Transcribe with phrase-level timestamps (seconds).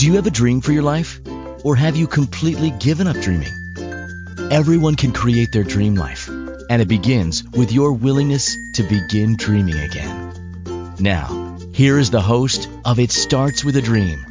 [0.00, 1.20] Do you have a dream for your life?
[1.62, 3.52] Or have you completely given up dreaming?
[4.50, 9.78] Everyone can create their dream life, and it begins with your willingness to begin dreaming
[9.78, 10.94] again.
[10.98, 14.24] Now, here is the host of It Starts with a Dream,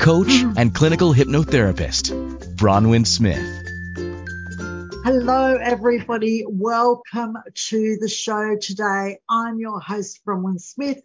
[0.00, 0.54] coach hmm.
[0.56, 3.44] and clinical hypnotherapist, Bronwyn Smith.
[5.04, 6.44] Hello, everybody.
[6.48, 7.36] Welcome
[7.68, 9.18] to the show today.
[9.28, 11.02] I'm your host, Bronwyn Smith,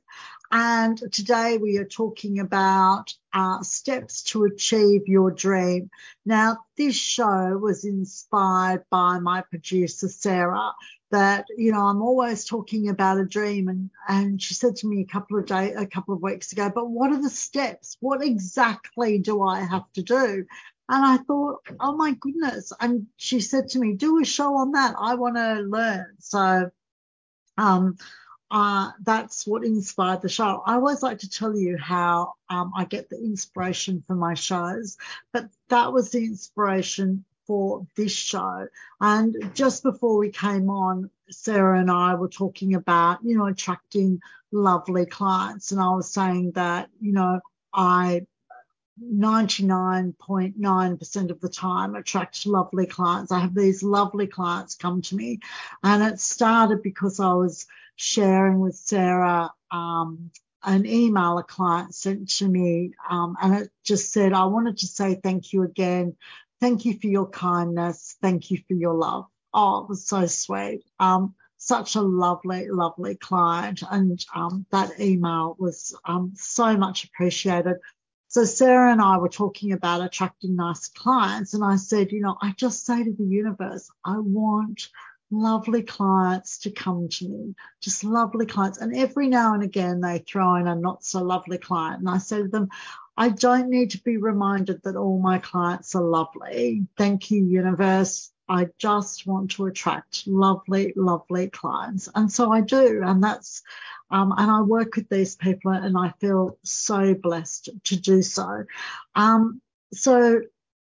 [0.52, 5.90] and today we are talking about uh, steps to achieve your dream.
[6.26, 10.72] Now, this show was inspired by my producer, Sarah,
[11.12, 15.02] that you know I'm always talking about a dream and and she said to me
[15.02, 18.24] a couple of days a couple of weeks ago but what are the steps what
[18.24, 20.46] exactly do I have to do
[20.88, 22.72] and I thought, oh my goodness.
[22.80, 24.96] And she said to me, do a show on that.
[25.00, 26.16] I want to learn.
[26.20, 26.70] So
[27.58, 27.98] um,
[28.52, 30.62] uh, that's what inspired the show.
[30.66, 34.98] I always like to tell you how um, I get the inspiration for my shows,
[35.32, 38.68] but that was the inspiration for this show.
[39.02, 44.22] And just before we came on, Sarah and I were talking about, you know, attracting
[44.52, 45.72] lovely clients.
[45.72, 47.40] And I was saying that, you know,
[47.74, 48.26] I
[49.04, 53.32] 99.9% of the time attract lovely clients.
[53.32, 55.40] I have these lovely clients come to me,
[55.84, 60.32] and it started because I was sharing with Sarah um,
[60.64, 64.88] an email a client sent to me, um, and it just said, I wanted to
[64.88, 66.16] say thank you again.
[66.60, 68.16] Thank you for your kindness.
[68.22, 69.26] Thank you for your love.
[69.54, 70.84] Oh, it was so sweet.
[71.00, 73.84] Um, such a lovely, lovely client.
[73.90, 77.78] And um, that email was um, so much appreciated.
[78.28, 82.38] So Sarah and I were talking about attracting nice clients, and I said, you know,
[82.42, 84.90] I just say to the universe, I want
[85.32, 88.78] lovely clients to come to me, just lovely clients.
[88.78, 92.00] And every now and again, they throw in a not so lovely client.
[92.00, 92.70] And I say to them,
[93.18, 96.86] I don't need to be reminded that all my clients are lovely.
[96.98, 98.32] Thank you, universe.
[98.48, 102.10] I just want to attract lovely, lovely clients.
[102.14, 103.02] And so I do.
[103.04, 103.64] And that's,
[104.12, 108.66] um, and I work with these people and I feel so blessed to do so.
[109.16, 109.62] Um,
[109.94, 110.42] so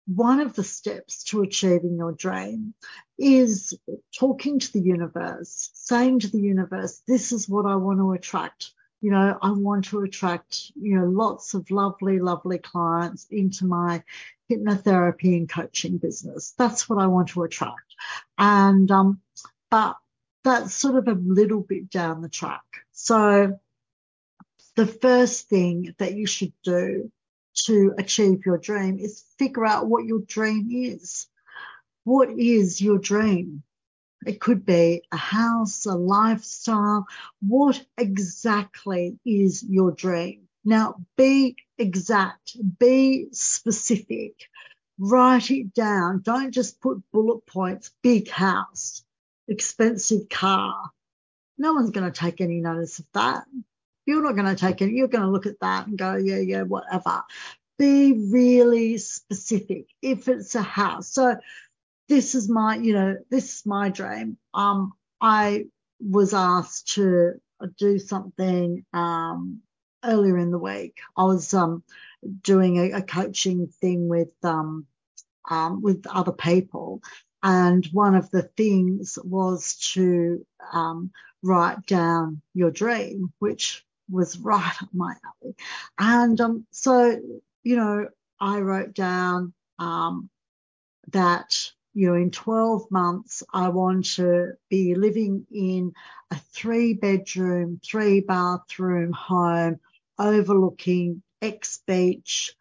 [0.06, 2.74] one of the steps to achieving your dream
[3.18, 3.78] is
[4.18, 8.72] talking to the universe, saying to the universe, this is what I want to attract.
[9.00, 14.02] You know, I want to attract, you know, lots of lovely, lovely clients into my
[14.50, 16.54] hypnotherapy and coaching business.
[16.56, 17.94] That's what I want to attract.
[18.38, 19.20] And, um,
[19.70, 19.96] but
[20.44, 22.62] that's sort of a little bit down the track.
[22.92, 23.58] So
[24.76, 27.10] the first thing that you should do
[27.66, 31.26] to achieve your dream is figure out what your dream is.
[32.04, 33.62] What is your dream?
[34.26, 37.06] It could be a house, a lifestyle.
[37.40, 40.48] What exactly is your dream?
[40.64, 44.48] Now, be exact, be specific,
[44.98, 46.20] write it down.
[46.22, 49.02] Don't just put bullet points, big house,
[49.48, 50.90] expensive car.
[51.58, 53.44] No one's going to take any notice of that.
[54.06, 54.90] You're not going to take it.
[54.90, 57.22] You're going to look at that and go, yeah, yeah, whatever.
[57.78, 59.86] Be really specific.
[60.00, 61.36] If it's a house, so
[62.08, 64.36] this is my, you know, this is my dream.
[64.54, 65.66] Um, I
[66.00, 67.40] was asked to
[67.78, 69.60] do something um,
[70.04, 70.98] earlier in the week.
[71.16, 71.82] I was um,
[72.42, 74.86] doing a, a, coaching thing with um,
[75.48, 77.02] um, with other people,
[77.42, 81.10] and one of the things was to um,
[81.42, 85.54] write down your dream, which was right up my alley.
[85.98, 87.18] And um, so,
[87.62, 88.08] you know,
[88.40, 90.28] I wrote down um,
[91.12, 91.58] that,
[91.94, 95.92] you know, in 12 months, I want to be living in
[96.30, 99.80] a three bedroom, three bathroom home
[100.18, 102.54] overlooking X Beach.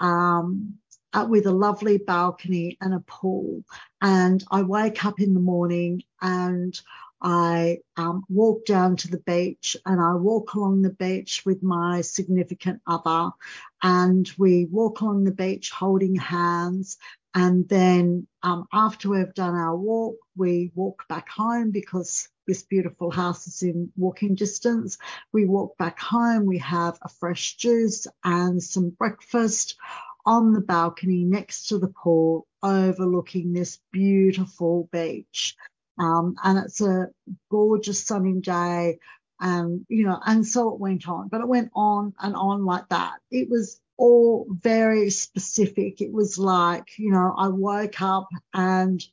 [0.00, 0.78] Um,
[1.14, 3.64] uh, with a lovely balcony and a pool.
[4.00, 6.78] And I wake up in the morning and
[7.20, 12.00] I um, walk down to the beach and I walk along the beach with my
[12.02, 13.30] significant other
[13.82, 16.96] and we walk along the beach holding hands.
[17.34, 23.10] And then um, after we've done our walk, we walk back home because this beautiful
[23.10, 24.96] house is in walking distance.
[25.32, 29.76] We walk back home, we have a fresh juice and some breakfast
[30.24, 35.56] on the balcony next to the pool overlooking this beautiful beach.
[35.98, 37.08] Um, and it's a
[37.50, 38.98] gorgeous sunny day.
[39.40, 42.88] And, you know, and so it went on, but it went on and on like
[42.88, 43.14] that.
[43.30, 46.00] It was all very specific.
[46.00, 49.04] It was like, you know, I woke up and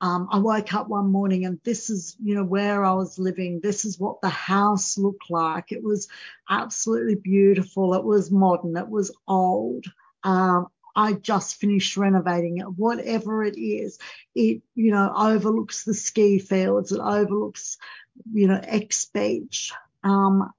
[0.00, 3.60] um, I woke up one morning and this is, you know, where I was living.
[3.62, 5.72] This is what the house looked like.
[5.72, 6.08] It was
[6.50, 7.94] absolutely beautiful.
[7.94, 8.76] It was modern.
[8.76, 9.86] It was old.
[10.22, 10.66] Um,
[10.96, 12.64] I just finished renovating it.
[12.64, 13.98] Whatever it is,
[14.34, 16.90] it, you know, overlooks the ski fields.
[16.90, 17.76] It overlooks,
[18.32, 19.72] you know, X Beach.
[20.02, 20.52] Um,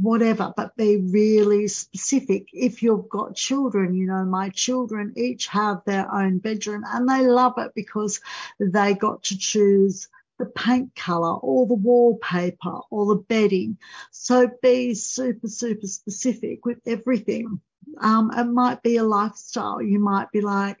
[0.00, 2.48] whatever, but be really specific.
[2.52, 7.26] If you've got children, you know, my children each have their own bedroom and they
[7.26, 8.20] love it because
[8.60, 13.78] they got to choose the paint color or the wallpaper or the bedding.
[14.10, 17.60] So be super, super specific with everything.
[17.98, 19.80] Um, it might be a lifestyle.
[19.80, 20.78] You might be like,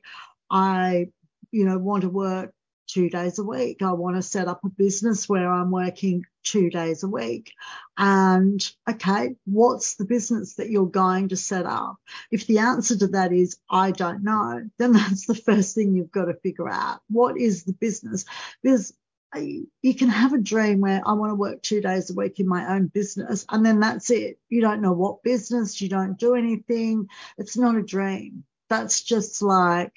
[0.50, 1.08] I,
[1.50, 2.52] you know, want to work
[2.86, 3.82] two days a week.
[3.82, 7.52] I want to set up a business where I'm working two days a week.
[7.98, 11.96] And okay, what's the business that you're going to set up?
[12.30, 16.12] If the answer to that is, I don't know, then that's the first thing you've
[16.12, 17.00] got to figure out.
[17.08, 18.24] What is the business?
[18.62, 18.94] Because
[19.34, 22.48] you can have a dream where I want to work two days a week in
[22.48, 24.38] my own business, and then that's it.
[24.48, 27.08] You don't know what business, you don't do anything.
[27.38, 28.44] It's not a dream.
[28.68, 29.92] That's just like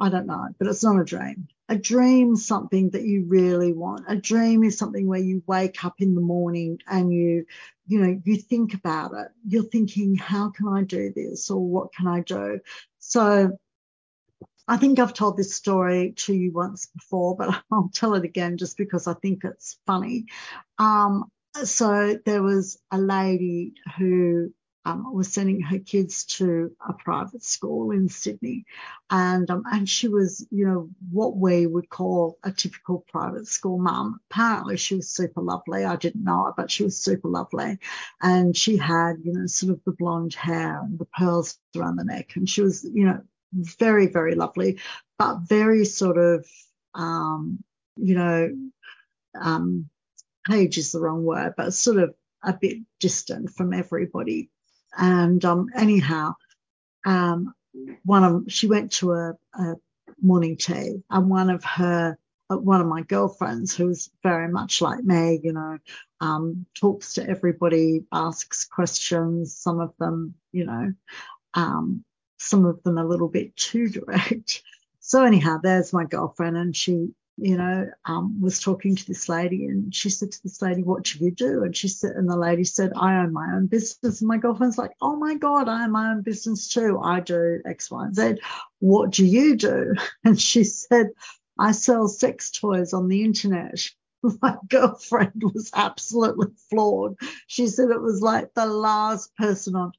[0.00, 1.48] I don't know, but it's not a dream.
[1.68, 4.04] A dream is something that you really want.
[4.08, 7.46] A dream is something where you wake up in the morning and you,
[7.86, 9.28] you know, you think about it.
[9.46, 12.60] You're thinking, how can I do this or what can I do?
[12.98, 13.58] So
[14.68, 18.56] I think I've told this story to you once before, but I'll tell it again
[18.56, 20.26] just because I think it's funny.
[20.78, 21.24] Um,
[21.64, 24.52] so there was a lady who
[24.84, 28.64] um, was sending her kids to a private school in Sydney,
[29.10, 33.78] and um, and she was, you know, what we would call a typical private school
[33.78, 34.18] mum.
[34.30, 35.84] Apparently, she was super lovely.
[35.84, 37.78] I didn't know it, but she was super lovely,
[38.20, 42.04] and she had, you know, sort of the blonde hair and the pearls around the
[42.04, 43.20] neck, and she was, you know,
[43.52, 44.78] very very lovely,
[45.18, 46.46] but very sort of,
[46.94, 47.62] um,
[47.96, 48.50] you know,
[49.40, 49.88] um,
[50.48, 54.50] page is the wrong word, but sort of a bit distant from everybody
[54.96, 56.34] and um, anyhow,
[57.04, 57.54] um,
[58.04, 59.74] one of she went to a, a
[60.20, 62.18] morning tea, and one of her
[62.50, 65.78] uh, one of my girlfriends, who's very much like me, you know,
[66.20, 69.56] um, talks to everybody, asks questions.
[69.56, 70.92] Some of them, you know,
[71.54, 72.04] um,
[72.42, 74.62] some of them a little bit too direct.
[75.04, 79.66] So anyhow, there's my girlfriend, and she you know, um, was talking to this lady
[79.66, 81.62] and she said to this lady, what do you do?
[81.64, 84.20] And she said, and the lady said, I own my own business.
[84.20, 87.00] And my girlfriend's like, oh my God, I own my own business too.
[87.02, 88.34] I do X, Y, and Z.
[88.80, 89.94] What do you do?
[90.24, 91.08] And she said,
[91.58, 93.80] I sell sex toys on the internet.
[94.40, 97.14] My girlfriend was absolutely floored.
[97.48, 99.92] She said it was like the last person on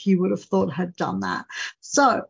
[0.00, 1.46] you would have thought had done that.
[1.80, 2.22] So,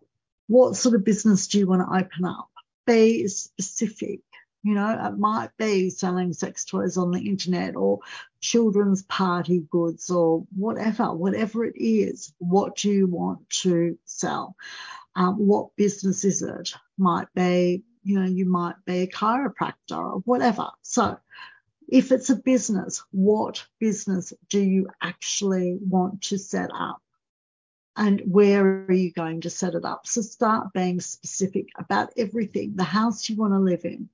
[0.46, 2.48] what sort of business do you want to open up?
[2.86, 4.20] Be specific
[4.62, 8.00] you know, it might be selling sex toys on the internet or
[8.40, 12.32] children's party goods or whatever, whatever it is.
[12.38, 14.56] What do you want to sell?
[15.14, 16.75] Um, what business is it?
[16.98, 20.69] Might be, you know, you might be a chiropractor or whatever.
[20.82, 21.19] So
[21.88, 27.00] if it's a business, what business do you actually want to set up?
[27.98, 30.06] And where are you going to set it up?
[30.06, 34.08] So start being specific about everything the house you want to live in,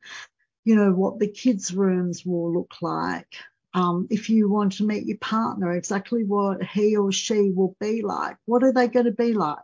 [0.65, 3.37] you know, what the kids' rooms will look like.
[3.75, 8.01] Um, if you want to meet your partner, exactly what he or she will be
[8.01, 8.39] like.
[8.47, 9.59] What are they going to be like?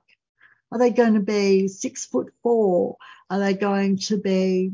[0.71, 2.99] Are they going to be six foot four?
[3.31, 4.73] Are they going to be,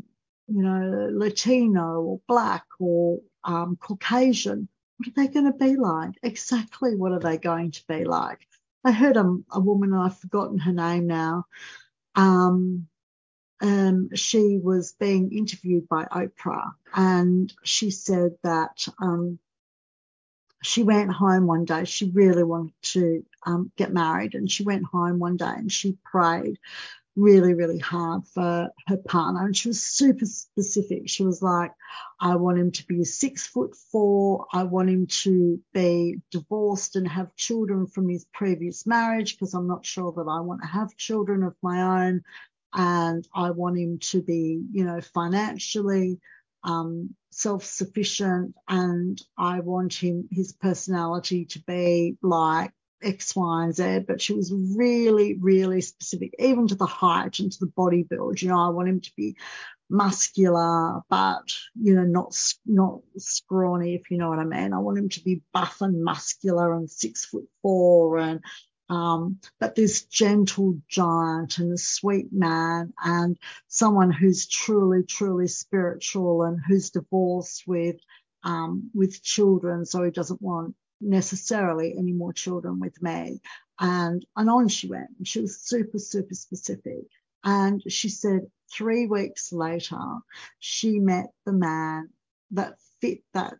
[0.48, 4.68] you know, Latino or black or um, Caucasian?
[4.96, 6.14] What are they going to be like?
[6.24, 8.40] Exactly what are they going to be like?
[8.86, 11.46] I heard a, a woman, I've forgotten her name now,
[12.14, 12.86] um,
[13.60, 19.40] um, she was being interviewed by Oprah, and she said that um,
[20.62, 21.84] she went home one day.
[21.84, 25.98] She really wanted to um, get married, and she went home one day and she
[26.04, 26.58] prayed
[27.16, 29.44] really, really hard for her partner.
[29.44, 31.08] And she was super specific.
[31.08, 31.72] She was like,
[32.20, 34.46] I want him to be six foot four.
[34.52, 39.66] I want him to be divorced and have children from his previous marriage because I'm
[39.66, 42.22] not sure that I want to have children of my own
[42.74, 46.20] and I want him to be, you know, financially
[46.62, 52.72] um, self-sufficient, and I want him his personality to be like
[53.02, 54.00] X, Y, and Z.
[54.06, 58.40] But she was really, really specific, even to the height and to the body build.
[58.42, 59.36] You know, I want him to be
[59.90, 61.44] muscular, but
[61.80, 62.36] you know, not
[62.66, 64.72] not scrawny, if you know what I mean.
[64.72, 68.40] I want him to be buff and muscular and six foot four and
[68.88, 73.36] Um, but this gentle giant and a sweet man and
[73.66, 77.96] someone who's truly, truly spiritual and who's divorced with
[78.44, 83.40] um, with children, so he doesn't want necessarily any more children with me.
[83.78, 85.10] And, and on she went.
[85.24, 87.04] She was super, super specific.
[87.44, 90.00] And she said three weeks later,
[90.58, 92.10] she met the man
[92.52, 93.54] that fit that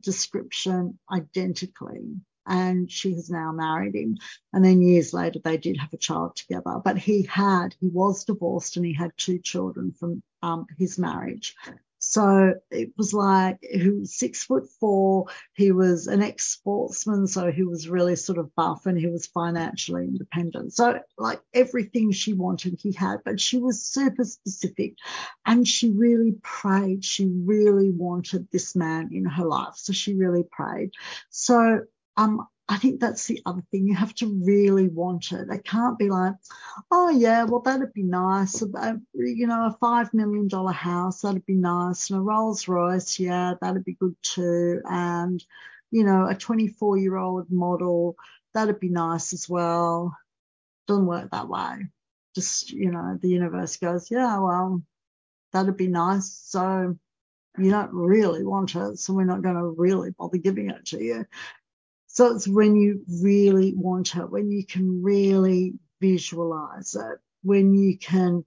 [0.00, 2.16] description identically.
[2.46, 4.16] And she has now married him.
[4.52, 6.80] And then years later, they did have a child together.
[6.82, 11.54] But he had, he was divorced and he had two children from um, his marriage.
[12.10, 15.26] So it was like he was six foot four.
[15.54, 19.28] He was an ex sportsman, so he was really sort of buff and he was
[19.28, 20.72] financially independent.
[20.72, 24.96] So like everything she wanted, he had, but she was super specific
[25.46, 27.04] and she really prayed.
[27.04, 29.76] She really wanted this man in her life.
[29.76, 30.90] So she really prayed.
[31.28, 31.82] So
[32.16, 33.88] um, I think that's the other thing.
[33.88, 35.48] You have to really want it.
[35.50, 36.34] It can't be like,
[36.92, 38.62] oh yeah, well that'd be nice.
[38.62, 43.18] Uh, you know, a five million dollar house that'd be nice, and a Rolls Royce,
[43.18, 44.82] yeah, that'd be good too.
[44.88, 45.44] And
[45.90, 48.14] you know, a 24 year old model
[48.54, 50.16] that'd be nice as well.
[50.86, 51.88] Doesn't work that way.
[52.36, 54.80] Just you know, the universe goes, yeah, well,
[55.52, 56.30] that'd be nice.
[56.44, 56.96] So
[57.58, 61.02] you don't really want it, so we're not going to really bother giving it to
[61.02, 61.26] you.
[62.12, 67.98] So it's when you really want it, when you can really visualize it, when you
[67.98, 68.44] can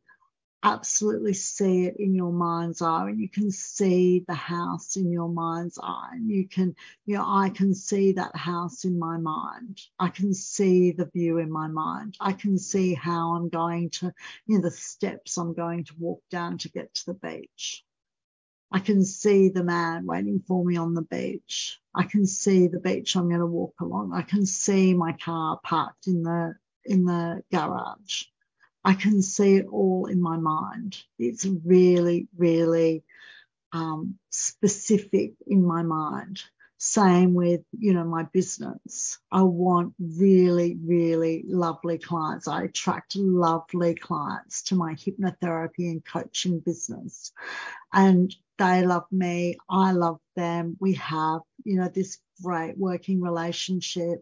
[0.64, 5.30] absolutely see it in your mind's eye and you can see the house in your
[5.30, 9.82] mind's eye and you can you know i can see that house in my mind.
[10.00, 12.16] I can see the view in my mind.
[12.20, 14.14] I can see how i'm going to
[14.46, 17.84] you know the steps i'm going to walk down to get to the beach
[18.74, 21.80] I can see the man waiting for me on the beach.
[21.94, 24.14] I can see the beach I'm going to walk along.
[24.14, 28.24] I can see my car parked in the in the garage.
[28.84, 30.98] I can see it all in my mind.
[31.20, 33.04] It's really, really
[33.72, 36.42] um, specific in my mind.
[36.80, 39.20] Same with, you know, my business.
[39.32, 42.50] I want really, really lovely clients.
[42.50, 47.32] I attract lovely clients to my hypnotherapy and coaching business.
[47.94, 49.58] And they love me.
[49.70, 50.78] I love them.
[50.80, 54.20] We have, you know, this great working relationship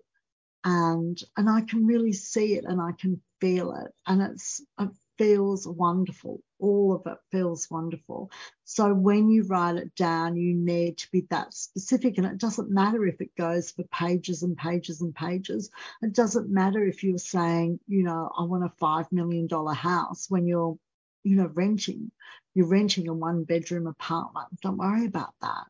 [0.64, 4.90] and and I can really see it and I can feel it and it's it
[5.18, 6.42] feels wonderful.
[6.60, 8.32] All of it feels wonderful.
[8.64, 12.18] So when you write it down, you need to be that specific.
[12.18, 15.70] And it doesn't matter if it goes for pages and pages and pages.
[16.02, 20.48] It doesn't matter if you're saying, you know, I want a $5 million house when
[20.48, 20.78] you're,
[21.24, 22.12] you know, renting.
[22.54, 24.48] You're renting a one bedroom apartment.
[24.62, 25.66] Don't worry about that.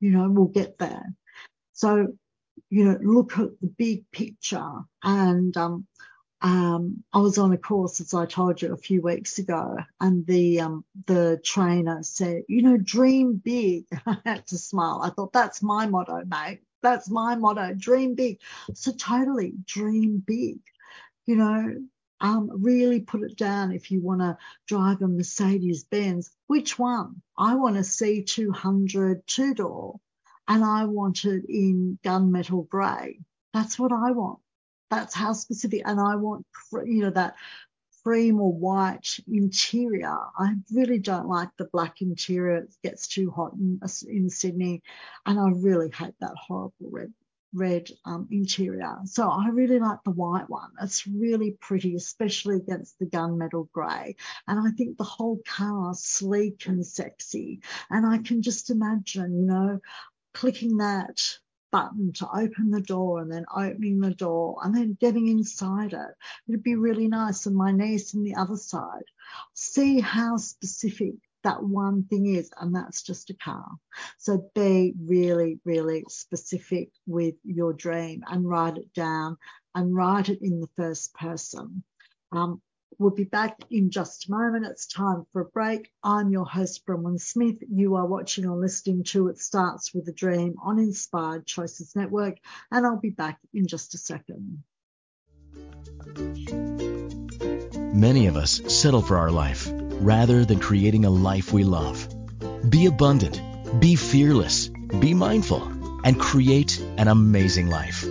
[0.00, 1.04] You know, we'll get there.
[1.72, 2.08] So,
[2.70, 5.86] you know, look at the big picture and, um,
[6.42, 10.26] um, I was on a course, as I told you a few weeks ago, and
[10.26, 13.84] the um, the trainer said, you know, dream big.
[14.06, 15.00] I had to smile.
[15.02, 16.60] I thought that's my motto, mate.
[16.82, 17.74] That's my motto.
[17.74, 18.40] Dream big.
[18.74, 20.60] So totally dream big.
[21.26, 21.74] You know,
[22.20, 24.36] um, really put it down if you want to
[24.66, 26.30] drive a Mercedes Benz.
[26.46, 27.22] Which one?
[27.38, 30.00] I want a C200 two door,
[30.48, 33.20] and I want it in gunmetal grey.
[33.52, 34.40] That's what I want
[34.90, 35.82] that's how specific.
[35.84, 36.44] And I want,
[36.84, 37.36] you know, that
[38.02, 40.16] cream or white interior.
[40.38, 42.56] I really don't like the black interior.
[42.56, 44.82] It gets too hot in, in Sydney.
[45.24, 47.12] And I really hate that horrible red
[47.52, 48.96] red um, interior.
[49.04, 50.70] So I really like the white one.
[50.82, 54.16] It's really pretty, especially against the gunmetal grey.
[54.46, 57.62] And I think the whole car sleek and sexy.
[57.90, 59.80] And I can just imagine, you know,
[60.32, 61.20] clicking that
[61.72, 66.14] button to open the door and then opening the door and then getting inside it.
[66.48, 67.46] It'd be really nice.
[67.46, 69.04] And my niece on the other side.
[69.54, 73.66] See how specific that one thing is, and that's just a car.
[74.18, 79.36] So be really, really specific with your dream and write it down
[79.74, 81.82] and write it in the first person.
[82.32, 82.60] Um,
[83.00, 84.66] We'll be back in just a moment.
[84.66, 85.90] It's time for a break.
[86.04, 87.56] I'm your host, Bronwyn Smith.
[87.66, 92.36] You are watching or listening to It Starts with a Dream on Inspired Choices Network,
[92.70, 94.64] and I'll be back in just a second.
[97.94, 102.08] Many of us settle for our life rather than creating a life we love.
[102.68, 103.40] Be abundant,
[103.78, 105.62] be fearless, be mindful,
[106.04, 108.04] and create an amazing life.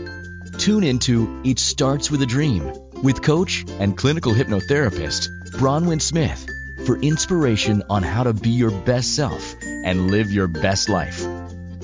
[0.58, 6.46] Tune into It Starts with a Dream with coach and clinical hypnotherapist Bronwyn Smith
[6.86, 11.25] for inspiration on how to be your best self and live your best life.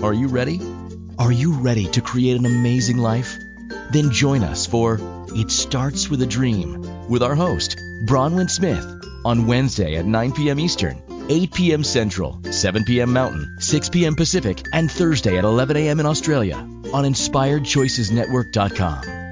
[0.04, 0.60] Are you ready?
[1.18, 3.38] Are you ready to create an amazing life?
[3.92, 8.86] Then join us for It Starts with a Dream with our host, Bronwyn Smith,
[9.26, 10.60] on Wednesday at 9 p.m.
[10.60, 11.84] Eastern, 8 p.m.
[11.84, 13.12] Central, 7 p.m.
[13.12, 14.16] Mountain, 6 p.m.
[14.16, 16.00] Pacific, and Thursday at 11 a.m.
[16.00, 19.26] in Australia on InspiredChoicesNetwork.com.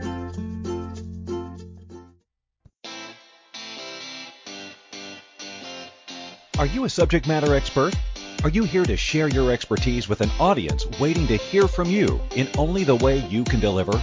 [6.60, 7.96] Are you a subject matter expert?
[8.44, 12.20] Are you here to share your expertise with an audience waiting to hear from you
[12.36, 14.02] in only the way you can deliver?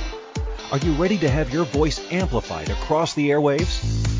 [0.70, 4.19] Are you ready to have your voice amplified across the airwaves?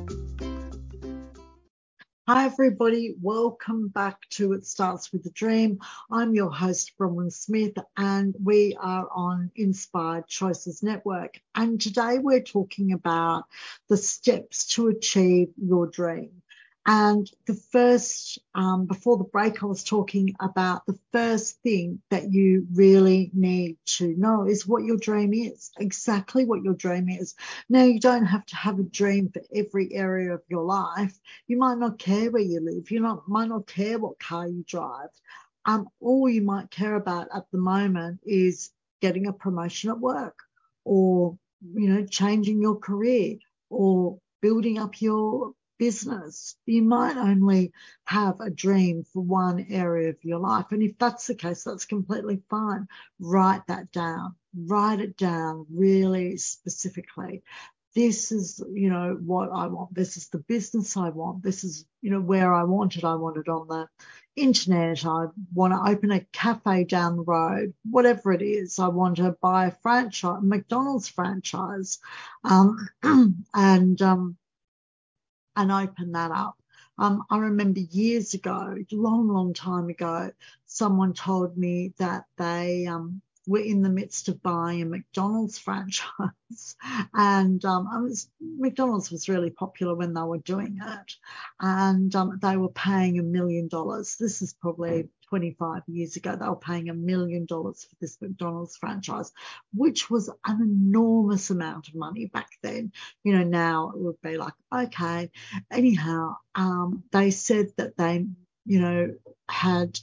[2.33, 3.13] Hi, everybody.
[3.21, 5.79] Welcome back to It Starts with a Dream.
[6.09, 11.41] I'm your host, Bronwyn Smith, and we are on Inspired Choices Network.
[11.55, 13.47] And today we're talking about
[13.89, 16.40] the steps to achieve your dream.
[16.85, 22.31] And the first, um, before the break, I was talking about the first thing that
[22.31, 27.35] you really need to know is what your dream is, exactly what your dream is.
[27.69, 31.13] Now, you don't have to have a dream for every area of your life.
[31.45, 32.89] You might not care where you live.
[32.89, 35.09] You not, might not care what car you drive.
[35.65, 38.71] Um, all you might care about at the moment is
[39.01, 40.39] getting a promotion at work
[40.83, 41.37] or,
[41.75, 43.35] you know, changing your career
[43.69, 46.55] or building up your business.
[46.67, 47.73] You might only
[48.05, 50.67] have a dream for one area of your life.
[50.69, 52.87] And if that's the case, that's completely fine.
[53.19, 54.35] Write that down.
[54.55, 57.41] Write it down really specifically.
[57.95, 59.95] This is, you know, what I want.
[59.95, 61.41] This is the business I want.
[61.41, 63.03] This is, you know, where I want it.
[63.03, 63.87] I want it on the
[64.35, 65.03] internet.
[65.03, 68.77] I want to open a cafe down the road, whatever it is.
[68.77, 71.97] I want to buy a franchise, McDonald's franchise.
[72.43, 72.87] Um,
[73.55, 74.37] and, um,
[75.55, 76.57] and open that up.
[76.97, 80.31] Um, I remember years ago, long, long time ago,
[80.65, 86.75] someone told me that they um, were in the midst of buying a McDonald's franchise,
[87.13, 91.15] and um, was, McDonald's was really popular when they were doing it,
[91.59, 94.15] and um, they were paying a million dollars.
[94.19, 98.75] This is probably 25 years ago, they were paying a million dollars for this McDonald's
[98.75, 99.31] franchise,
[99.73, 102.91] which was an enormous amount of money back then.
[103.23, 105.31] You know, now it would be like, okay.
[105.71, 108.25] Anyhow, um, they said that they,
[108.65, 109.15] you know,
[109.47, 109.97] had,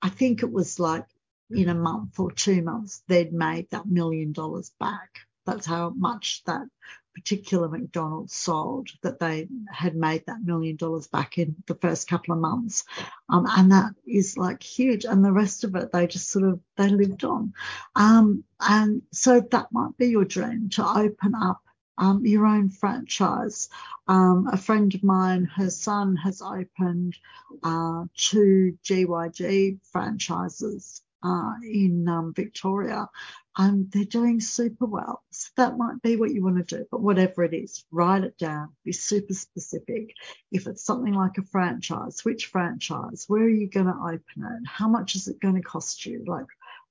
[0.00, 1.04] I think it was like
[1.50, 5.20] in a month or two months, they'd made that million dollars back.
[5.44, 6.66] That's how much that
[7.14, 12.34] particular McDonald's sold that they had made that million dollars back in the first couple
[12.34, 12.84] of months.
[13.28, 15.04] Um, and that is like huge.
[15.04, 17.54] And the rest of it, they just sort of, they lived on.
[17.94, 21.60] Um, and so that might be your dream to open up
[21.98, 23.68] um, your own franchise.
[24.08, 27.16] Um, a friend of mine, her son has opened
[27.62, 33.08] uh, two GYG franchises uh, in um, Victoria,
[33.56, 35.22] and they're doing super well.
[35.30, 38.36] So that might be what you want to do, but whatever it is, write it
[38.38, 40.14] down, be super specific.
[40.52, 43.24] If it's something like a franchise, which franchise?
[43.28, 44.68] Where are you going to open it?
[44.68, 46.24] How much is it going to cost you?
[46.26, 46.46] Like,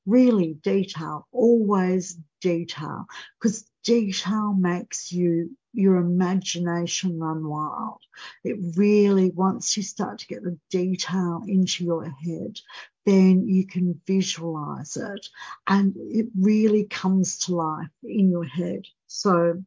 [0.06, 3.06] really detail, always detail,
[3.40, 8.00] because detail makes you your imagination run wild.
[8.44, 12.60] It really, once you start to get the detail into your head,
[13.06, 15.28] then you can visualize it
[15.68, 18.86] and it really comes to life in your head.
[19.08, 19.64] So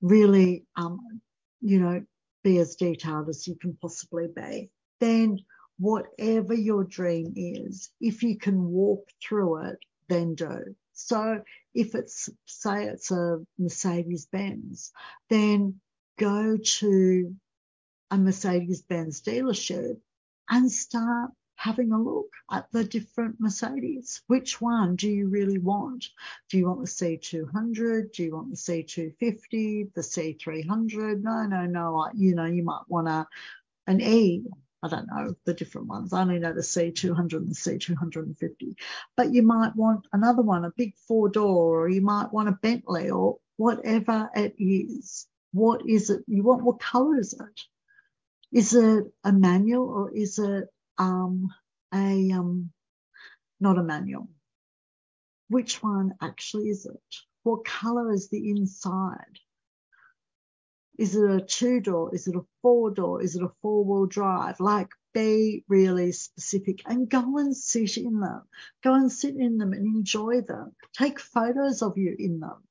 [0.00, 1.20] really, um,
[1.60, 2.02] you know,
[2.42, 4.70] be as detailed as you can possibly be.
[5.00, 5.38] Then
[5.78, 10.74] whatever your dream is, if you can walk through it, then do.
[10.92, 11.42] So
[11.74, 14.92] if it's, say it's a Mercedes Benz,
[15.28, 15.80] then
[16.18, 17.34] go to
[18.10, 19.98] a Mercedes Benz dealership
[20.48, 24.22] and start having a look at the different Mercedes.
[24.26, 26.06] Which one do you really want?
[26.50, 28.12] Do you want the C200?
[28.12, 29.92] Do you want the C250?
[29.94, 31.22] The C300?
[31.22, 32.10] No, no, no.
[32.14, 33.26] You know, you might want a,
[33.86, 34.44] an E,
[34.82, 36.12] I don't know the different ones.
[36.12, 38.76] I only know the C200 and the C250.
[39.16, 42.52] But you might want another one, a big four door, or you might want a
[42.52, 45.26] Bentley or whatever it is.
[45.52, 46.62] What is it you want?
[46.62, 47.60] What color is it?
[48.52, 51.48] Is it a manual or is it um,
[51.94, 52.70] a um,
[53.60, 54.28] not a manual?
[55.48, 57.16] Which one actually is it?
[57.42, 59.38] What color is the inside?
[60.98, 62.14] Is it a two door?
[62.14, 63.22] Is it a four door?
[63.22, 64.60] Is it a four wheel drive?
[64.60, 68.42] Like be really specific and go and sit in them.
[68.82, 70.74] Go and sit in them and enjoy them.
[70.96, 72.62] Take photos of you in them.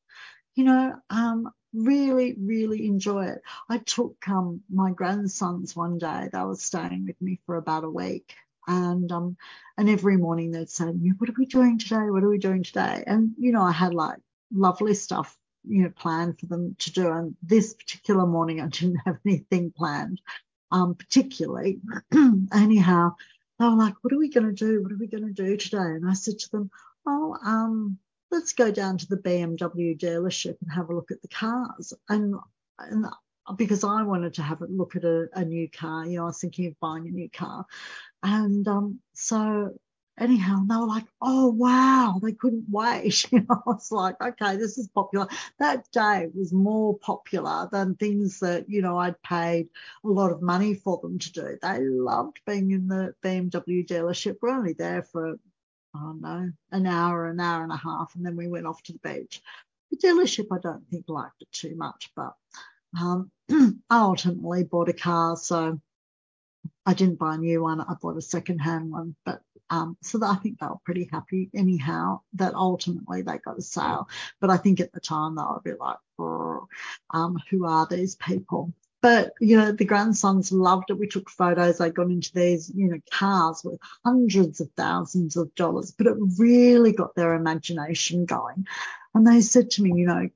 [0.56, 3.42] You know, um, really, really enjoy it.
[3.70, 6.30] I took um, my grandsons one day.
[6.32, 8.36] They were staying with me for about a week,
[8.68, 9.38] and um,
[9.78, 12.10] and every morning they'd say, "What are we doing today?
[12.10, 14.20] What are we doing today?" And you know, I had like
[14.54, 17.12] lovely stuff you know planned for them to do.
[17.12, 20.22] And this particular morning, I didn't have anything planned,
[20.72, 21.80] um, particularly.
[22.54, 23.16] Anyhow,
[23.60, 24.82] they were like, "What are we going to do?
[24.82, 26.72] What are we going to do today?" And I said to them,
[27.06, 28.00] "Oh, um,
[28.32, 32.36] let's go down to the BMW dealership and have a look at the cars." And
[32.80, 33.06] and
[33.58, 36.28] because I wanted to have a look at a, a new car, you know, I
[36.28, 37.66] was thinking of buying a new car,
[38.24, 39.76] and um, so
[40.18, 43.26] anyhow, they were like, oh, wow, they couldn't wait.
[43.32, 45.28] You know, I was like, okay, this is popular.
[45.60, 49.68] That day was more popular than things that, you know, I'd paid
[50.04, 51.58] a lot of money for them to do.
[51.62, 54.38] They loved being in the BMW dealership.
[54.42, 55.38] We're only there for,
[55.96, 58.84] I don't know, an hour, an hour and a half, and then we went off
[58.84, 59.42] to the beach.
[59.92, 62.34] The dealership, I don't think liked it too much, but
[63.00, 65.80] um, I ultimately bought a car, so
[66.86, 67.82] I didn't buy a new one.
[67.82, 72.22] I bought a second-hand one, but um, so I think they were pretty happy anyhow
[72.34, 74.08] that ultimately they got a sale.
[74.40, 78.74] But I think at the time they a bit like, um, who are these people?
[79.06, 80.98] But you know, the grandsons loved it.
[80.98, 81.78] We took photos.
[81.78, 86.18] They got into these, you know, cars with hundreds of thousands of dollars, but it
[86.40, 88.66] really got their imagination going.
[89.14, 90.30] And they said to me, you know,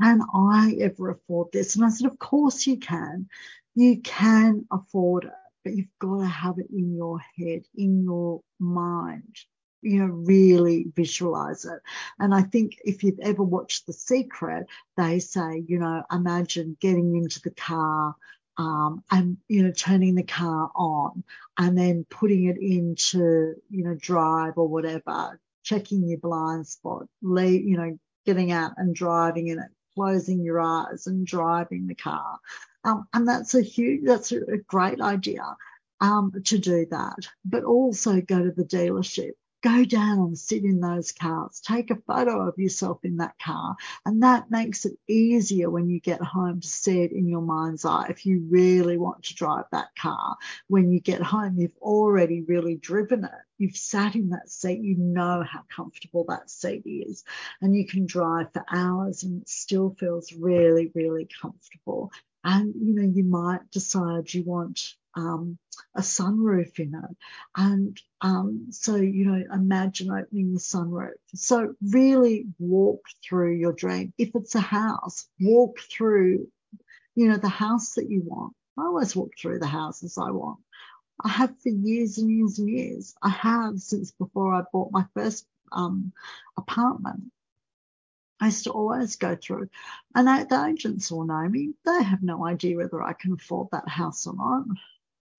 [0.00, 1.74] can I ever afford this?
[1.74, 3.28] And I said, of course you can.
[3.74, 5.32] You can afford it
[5.64, 9.36] but you've got to have it in your head, in your mind,
[9.82, 11.80] you know, really visualize it.
[12.18, 14.66] And I think if you've ever watched The Secret,
[14.96, 18.14] they say, you know, imagine getting into the car.
[18.58, 21.24] Um, and you know turning the car on
[21.56, 27.64] and then putting it into you know drive or whatever checking your blind spot leave,
[27.64, 32.38] you know getting out and driving in it closing your eyes and driving the car
[32.84, 35.56] um, and that's a huge, that's a, great idea
[36.00, 37.28] um, to do that.
[37.44, 41.96] But also go to the dealership, go down and sit in those cars, take a
[42.06, 43.76] photo of yourself in that car.
[44.04, 47.84] And that makes it easier when you get home to see it in your mind's
[47.84, 48.06] eye.
[48.10, 50.36] If you really want to drive that car,
[50.68, 53.30] when you get home, you've already really driven it.
[53.58, 57.22] You've sat in that seat, you know how comfortable that seat is,
[57.60, 62.10] and you can drive for hours and it still feels really, really comfortable.
[62.42, 65.58] And you know, you might decide you want um,
[65.94, 67.16] a sunroof in it.
[67.56, 71.12] And um, so, you know, imagine opening the sunroof.
[71.34, 74.12] So, really walk through your dream.
[74.18, 76.48] If it's a house, walk through,
[77.14, 78.54] you know, the house that you want.
[78.78, 80.58] I always walk through the houses I want.
[81.22, 83.14] I have for years and years and years.
[83.22, 86.12] I have since before I bought my first um,
[86.56, 87.30] apartment.
[88.40, 89.68] I used to always go through,
[90.16, 91.74] and the agents all know me.
[91.84, 94.64] They have no idea whether I can afford that house or not.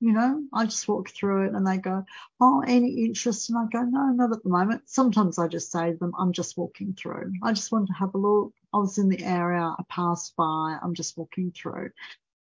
[0.04, 2.04] You know, I just walk through it and they go,
[2.42, 3.50] Oh, any interest?
[3.50, 4.82] And I go, No, not at the moment.
[4.86, 7.32] Sometimes I just say to them, I'm just walking through.
[7.42, 8.52] I just want to have a look.
[8.74, 11.92] I was in the area, I passed by, I'm just walking through.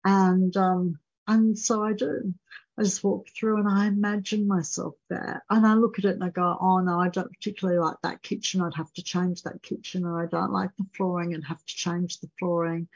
[0.05, 2.35] And um, and so I do.
[2.77, 5.45] I just walk through and I imagine myself there.
[5.49, 8.25] And I look at it and I go, oh no, I don't particularly like that
[8.25, 8.62] kitchen.
[8.62, 11.77] I'd have to change that kitchen, or I don't like the flooring and have to
[11.77, 12.88] change the flooring.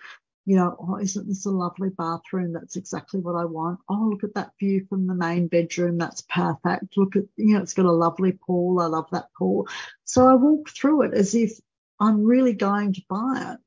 [0.49, 2.55] You know, oh, isn't this a lovely bathroom?
[2.55, 3.81] That's exactly what I want.
[3.91, 5.99] Oh, look at that view from the main bedroom.
[5.99, 6.97] That's perfect.
[6.97, 8.81] Look at, you know, it's got a lovely pool.
[8.81, 9.69] I love that pool.
[10.05, 11.61] So I walk through it as if
[12.01, 13.59] I'm really going to buy it,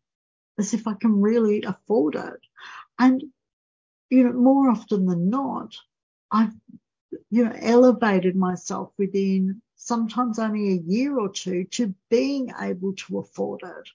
[0.57, 2.39] as if I can really afford it.
[2.97, 3.25] And,
[4.09, 5.75] you know, more often than not,
[6.31, 6.55] I've,
[7.29, 13.19] you know, elevated myself within sometimes only a year or two to being able to
[13.19, 13.89] afford it,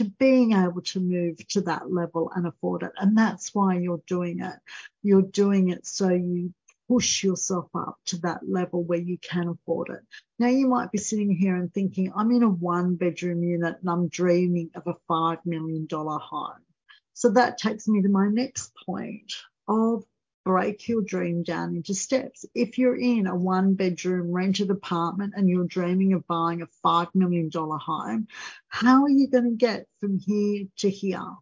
[0.00, 2.92] to being able to move to that level and afford it.
[2.96, 4.54] And that's why you're doing it.
[5.02, 6.54] You're doing it so you
[6.88, 10.00] push yourself up to that level where you can afford it.
[10.38, 13.90] Now you might be sitting here and thinking, I'm in a one bedroom unit and
[13.90, 16.64] I'm dreaming of a $5 million home.
[17.12, 19.34] So that takes me to my next point
[19.68, 20.02] of
[20.44, 22.44] break your dream down into steps.
[22.54, 27.14] If you're in a one bedroom rented apartment and you're dreaming of buying a $5
[27.14, 28.26] million home,
[28.68, 31.34] how are you going to get from here to here?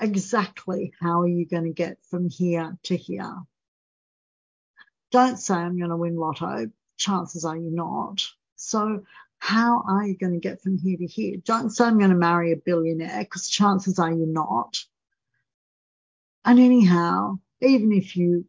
[0.00, 3.42] Exactly how are you going to get from here to here?
[5.10, 6.70] Don't say I'm going to win lotto.
[6.96, 8.22] Chances are you're not.
[8.56, 9.04] So
[9.38, 11.36] how are you going to get from here to here?
[11.44, 14.78] Don't say I'm going to marry a billionaire because chances are you're not.
[16.44, 18.46] And anyhow, even if you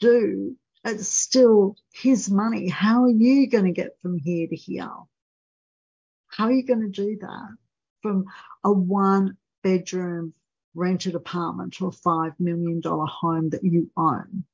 [0.00, 2.68] do, it's still his money.
[2.68, 4.90] How are you going to get from here to here?
[6.28, 7.56] How are you going to do that
[8.02, 8.26] from
[8.64, 10.34] a one bedroom
[10.74, 14.44] rented apartment to a $5 million home that you own?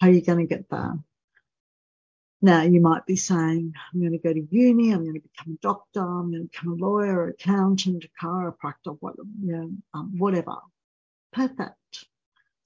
[0.00, 0.98] How are you going to get there?
[2.42, 5.54] Now, you might be saying, I'm going to go to uni, I'm going to become
[5.54, 8.98] a doctor, I'm going to become a lawyer, accountant, a chiropractor,
[9.94, 10.56] um, whatever.
[11.32, 11.72] Perfect.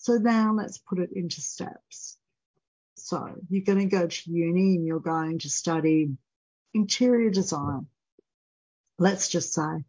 [0.09, 2.17] So now let's put it into steps.
[2.95, 6.17] So you're going to go to uni and you're going to study
[6.73, 7.89] interior design.
[8.99, 9.85] Let's just say,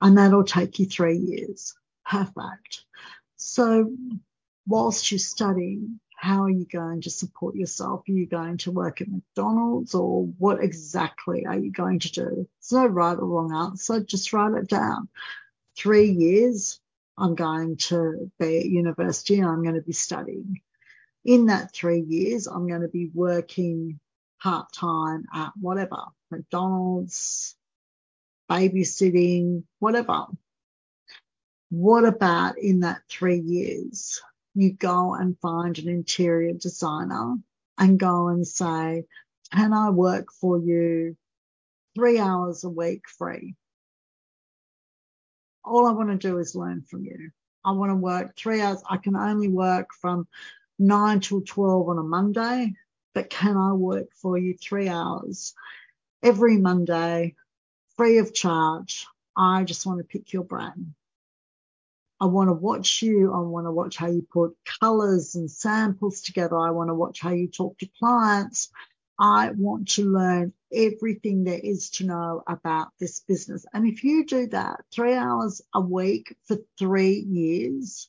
[0.00, 1.72] and that'll take you three years.
[2.04, 2.82] Perfect.
[3.36, 3.92] So
[4.66, 8.02] whilst you're studying, how are you going to support yourself?
[8.08, 12.48] Are you going to work at McDonald's or what exactly are you going to do?
[12.58, 14.00] There's no right or wrong answer.
[14.00, 15.08] Just write it down.
[15.76, 16.80] Three years,
[17.16, 20.60] I'm going to be at university and I'm going to be studying.
[21.24, 24.00] In that three years, I'm going to be working
[24.42, 25.96] part time at whatever,
[26.30, 27.56] McDonald's,
[28.50, 30.26] babysitting, whatever.
[31.70, 34.20] What about in that three years?
[34.54, 37.36] You go and find an interior designer
[37.78, 39.04] and go and say,
[39.52, 41.16] Can I work for you
[41.94, 43.56] three hours a week free?
[45.64, 47.30] All I want to do is learn from you.
[47.64, 48.82] I want to work three hours.
[48.88, 50.28] I can only work from
[50.78, 52.74] nine till 12 on a Monday,
[53.14, 55.54] but can I work for you three hours
[56.22, 57.34] every Monday,
[57.96, 59.06] free of charge?
[59.36, 60.94] I just want to pick your brain.
[62.20, 63.32] I want to watch you.
[63.32, 66.58] I want to watch how you put colors and samples together.
[66.58, 68.70] I want to watch how you talk to clients.
[69.18, 73.64] I want to learn everything there is to know about this business.
[73.72, 78.08] And if you do that three hours a week for three years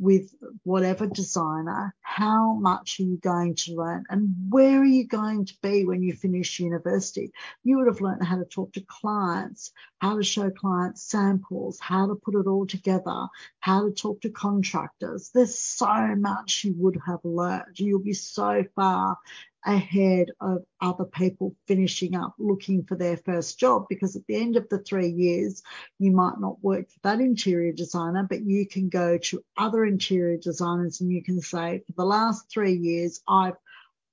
[0.00, 5.44] with whatever designer, how much are you going to learn and where are you going
[5.44, 7.30] to be when you finish university?
[7.64, 12.06] You would have learned how to talk to clients, how to show clients samples, how
[12.06, 15.30] to put it all together, how to talk to contractors.
[15.34, 17.78] There's so much you would have learned.
[17.78, 19.18] You'll be so far
[19.64, 24.56] ahead of other people finishing up looking for their first job because at the end
[24.56, 25.62] of the three years,
[25.98, 30.38] you might not work for that interior designer, but you can go to other interior
[30.38, 33.56] designers and you can say, for the last three years, I've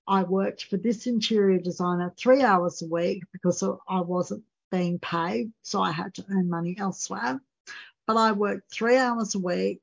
[0.10, 5.52] I worked for this interior designer three hours a week because I wasn't being paid,
[5.64, 7.42] so I had to earn money elsewhere.
[8.06, 9.82] But I worked three hours a week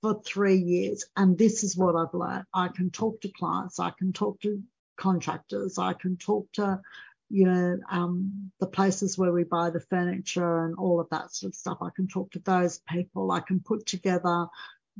[0.00, 2.46] for three years, and this is what I've learned.
[2.54, 4.62] I can talk to clients, I can talk to
[4.96, 5.78] contractors.
[5.78, 6.80] I can talk to,
[7.30, 11.50] you know, um, the places where we buy the furniture and all of that sort
[11.52, 11.78] of stuff.
[11.80, 13.30] I can talk to those people.
[13.30, 14.46] I can put together,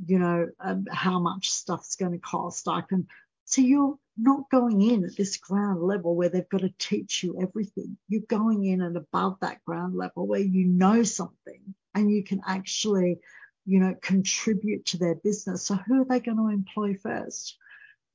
[0.05, 2.67] you know, um, how much stuff's going to cost.
[2.67, 3.07] I can.
[3.45, 7.39] So you're not going in at this ground level where they've got to teach you
[7.41, 7.97] everything.
[8.09, 12.41] You're going in and above that ground level where you know something and you can
[12.45, 13.19] actually,
[13.65, 15.65] you know, contribute to their business.
[15.65, 17.57] So who are they going to employ first?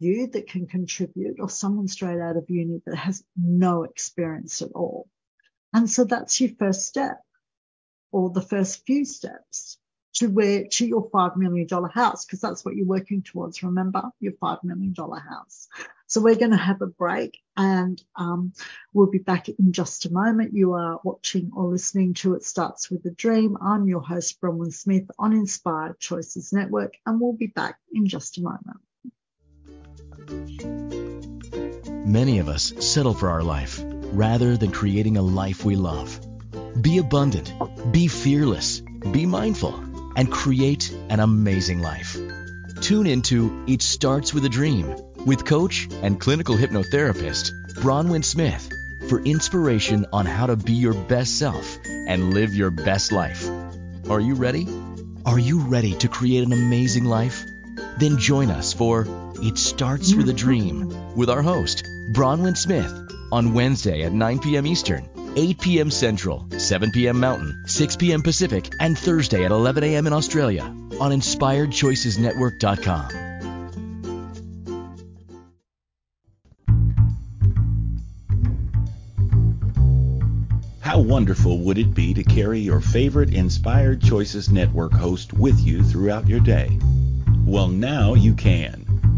[0.02, 4.72] You that can contribute or someone straight out of uni that has no experience at
[4.74, 5.08] all.
[5.72, 7.20] And so that's your first step
[8.10, 9.78] or the first few steps
[10.14, 13.62] to where to your five million dollar house because that's what you're working towards.
[13.62, 15.68] Remember your five million dollar house.
[16.06, 18.52] So we're going to have a break and um,
[18.92, 20.52] we'll be back in just a moment.
[20.52, 23.56] You are watching or listening to It Starts with a Dream.
[23.62, 28.36] I'm your host Bronwyn Smith on Inspired Choices Network, and we'll be back in just
[28.36, 28.80] a moment.
[32.04, 33.80] Many of us settle for our life
[34.12, 36.20] rather than creating a life we love.
[36.80, 37.52] Be abundant,
[37.90, 38.82] be fearless,
[39.12, 39.74] be mindful,
[40.16, 42.16] and create an amazing life.
[42.80, 48.68] Tune into It Starts with a Dream with coach and clinical hypnotherapist Bronwyn Smith
[49.08, 53.48] for inspiration on how to be your best self and live your best life.
[54.10, 54.66] Are you ready?
[55.24, 57.44] Are you ready to create an amazing life?
[57.98, 59.04] Then join us for
[59.44, 62.92] it Starts with a Dream with our host, Bronwyn Smith,
[63.32, 64.68] on Wednesday at 9 p.m.
[64.68, 65.90] Eastern, 8 p.m.
[65.90, 67.18] Central, 7 p.m.
[67.18, 68.22] Mountain, 6 p.m.
[68.22, 70.06] Pacific, and Thursday at 11 a.m.
[70.06, 73.08] in Australia on InspiredChoicesNetwork.com.
[80.78, 85.82] How wonderful would it be to carry your favorite Inspired Choices Network host with you
[85.82, 86.78] throughout your day?
[87.44, 88.91] Well, now you can.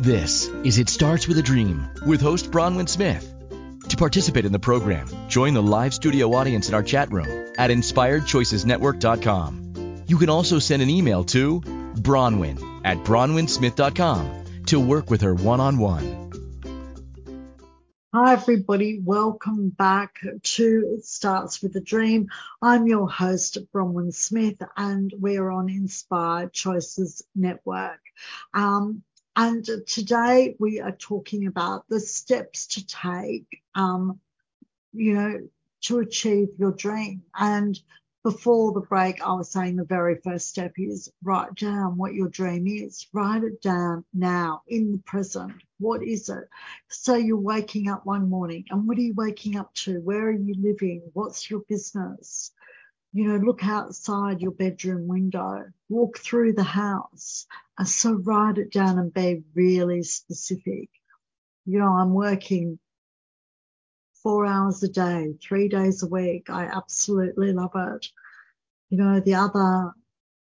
[0.00, 3.30] This is It Starts With a Dream with host Bronwyn Smith.
[3.90, 7.68] To participate in the program, join the live studio audience in our chat room at
[7.68, 10.04] inspiredchoicesnetwork.com.
[10.06, 15.60] You can also send an email to Bronwyn at bronwynsmith.com to work with her one
[15.60, 16.32] on one.
[18.14, 19.02] Hi, everybody.
[19.04, 22.30] Welcome back to It Starts with a Dream.
[22.62, 28.00] I'm your host, Bronwyn Smith, and we're on Inspired Choices Network.
[28.54, 29.02] Um,
[29.36, 34.18] and today we are talking about the steps to take, um,
[34.92, 35.48] you know,
[35.82, 37.22] to achieve your dream.
[37.34, 37.78] And
[38.22, 42.28] before the break, I was saying the very first step is write down what your
[42.28, 43.06] dream is.
[43.12, 45.54] Write it down now in the present.
[45.78, 46.44] What is it?
[46.88, 50.00] So you're waking up one morning and what are you waking up to?
[50.00, 51.02] Where are you living?
[51.14, 52.52] What's your business?
[53.12, 57.46] You know, look outside your bedroom window, walk through the house.
[57.76, 60.90] And so write it down and be really specific.
[61.66, 62.78] You know, I'm working
[64.22, 66.50] four hours a day, three days a week.
[66.50, 68.06] I absolutely love it.
[68.90, 69.92] You know, the other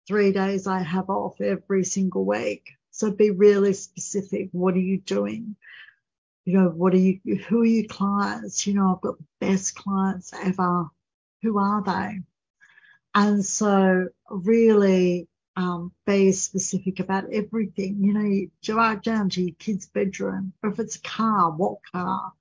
[0.07, 2.73] three days I have off every single week.
[2.91, 4.49] So be really specific.
[4.53, 5.57] What are you doing?
[6.45, 8.67] You know, what are you, who are your clients?
[8.67, 10.87] You know, I've got the best clients ever.
[11.43, 12.21] Who are they?
[13.15, 17.99] And so really um, be specific about everything.
[18.01, 21.79] You know, you drive down to your kid's bedroom, or if it's a car, what
[21.93, 22.33] car?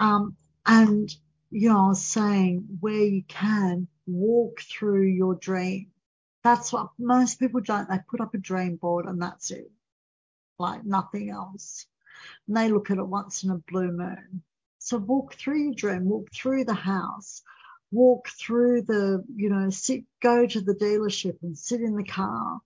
[0.00, 1.14] Um, and,
[1.50, 5.92] you know, I was saying where you can walk through your dream.
[6.42, 7.88] That's what most people don't.
[7.88, 9.70] They put up a dream board and that's it,
[10.58, 11.86] like nothing else.
[12.46, 14.42] And they look at it once in a blue moon.
[14.78, 17.42] So walk through your dream, walk through the house,
[17.92, 22.60] walk through the, you know, sit, go to the dealership and sit in the car.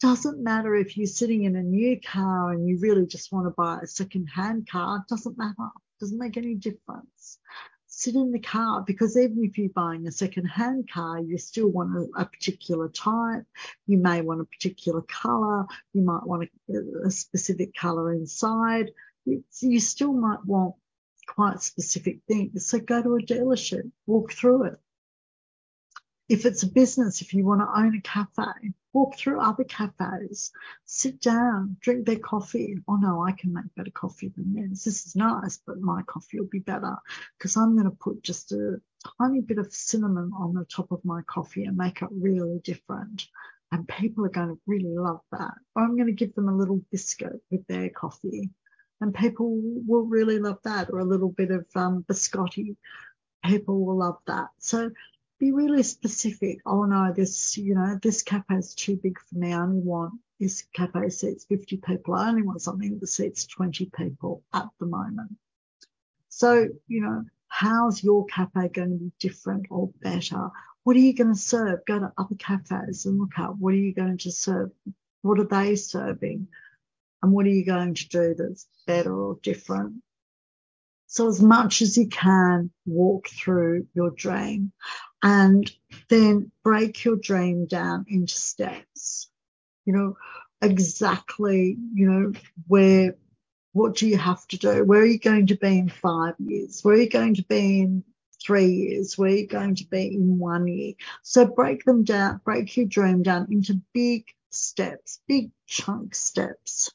[0.00, 3.50] Doesn't matter if you're sitting in a new car and you really just want to
[3.50, 5.04] buy a second hand car.
[5.08, 5.70] Doesn't matter.
[6.00, 7.38] Doesn't make any difference.
[7.86, 11.68] Sit in the car because even if you're buying a second hand car, you still
[11.68, 13.44] want a, a particular type.
[13.86, 15.66] You may want a particular color.
[15.92, 18.92] You might want a, a specific color inside.
[19.26, 20.76] It's, you still might want
[21.28, 22.66] quite specific things.
[22.66, 24.78] So go to a dealership, walk through it.
[26.28, 30.50] If it's a business, if you want to own a cafe, walk through other cafes,
[30.84, 32.76] sit down, drink their coffee.
[32.86, 34.84] Oh no, I can make better coffee than this.
[34.84, 36.96] This is nice, but my coffee will be better
[37.38, 38.80] because I'm going to put just a
[39.18, 43.26] tiny bit of cinnamon on the top of my coffee and make it really different.
[43.70, 45.54] And people are going to really love that.
[45.74, 48.50] Or I'm going to give them a little biscuit with their coffee
[49.00, 52.76] and people will really love that or a little bit of um, biscotti.
[53.44, 54.48] People will love that.
[54.58, 54.90] So
[55.38, 56.58] be really specific.
[56.66, 59.52] Oh no, this, you know, this cafe is too big for me.
[59.52, 62.14] I only want this cafe seats 50 people.
[62.14, 65.36] I only want something that seats 20 people at the moment.
[66.28, 70.50] So, you know, how's your cafe going to be different or better?
[70.84, 71.84] What are you going to serve?
[71.86, 74.70] Go to other cafes and look at what are you going to serve?
[75.22, 76.48] What are they serving?
[77.22, 80.02] And what are you going to do that's better or different?
[81.06, 84.72] So as much as you can, walk through your dream
[85.22, 85.70] and
[86.08, 89.30] then break your dream down into steps.
[89.86, 90.16] You know,
[90.60, 92.32] exactly, you know,
[92.66, 93.16] where,
[93.72, 94.84] what do you have to do?
[94.84, 96.80] Where are you going to be in five years?
[96.82, 98.04] Where are you going to be in
[98.40, 99.16] three years?
[99.16, 100.92] Where are you going to be in one year?
[101.22, 106.90] So break them down, break your dream down into big steps, big chunk steps.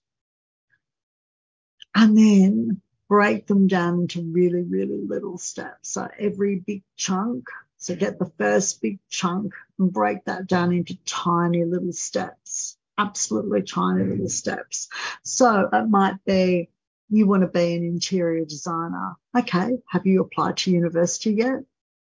[1.95, 5.89] And then break them down into really, really little steps.
[5.89, 7.45] So every big chunk,
[7.77, 13.61] so get the first big chunk and break that down into tiny little steps, absolutely
[13.61, 14.87] tiny little steps.
[15.23, 16.69] So it might be
[17.09, 19.13] you want to be an interior designer.
[19.37, 21.59] Okay, have you applied to university yet?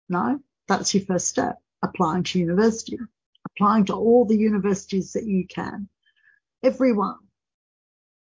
[0.09, 2.99] No, that's your first step, applying to university,
[3.47, 5.89] applying to all the universities that you can.
[6.63, 7.19] Everyone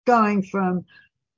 [0.06, 0.86] going from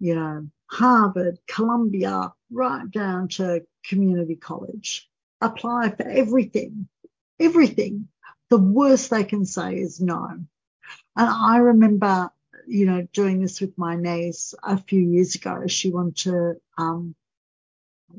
[0.03, 5.09] you know, Harvard, Columbia, right down to community college.
[5.39, 6.89] Apply for everything,
[7.39, 8.09] everything.
[8.49, 10.25] The worst they can say is no.
[10.25, 10.45] And
[11.15, 12.29] I remember,
[12.67, 15.67] you know, doing this with my niece a few years ago.
[15.67, 17.15] She wanted to, um,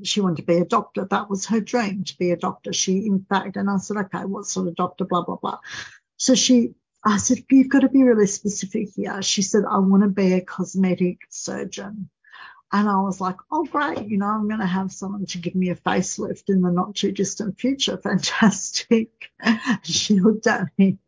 [0.02, 1.04] she wanted to be a doctor.
[1.04, 2.72] That was her dream to be a doctor.
[2.72, 5.04] She, in fact, and I said, okay, what sort of doctor?
[5.04, 5.58] Blah blah blah.
[6.16, 9.20] So she, I said, you've got to be really specific here.
[9.22, 12.08] She said, I want to be a cosmetic surgeon.
[12.72, 14.08] And I was like, oh, great.
[14.08, 16.94] You know, I'm going to have someone to give me a facelift in the not
[16.96, 17.96] too distant future.
[18.02, 19.30] Fantastic.
[19.82, 20.98] she looked at me.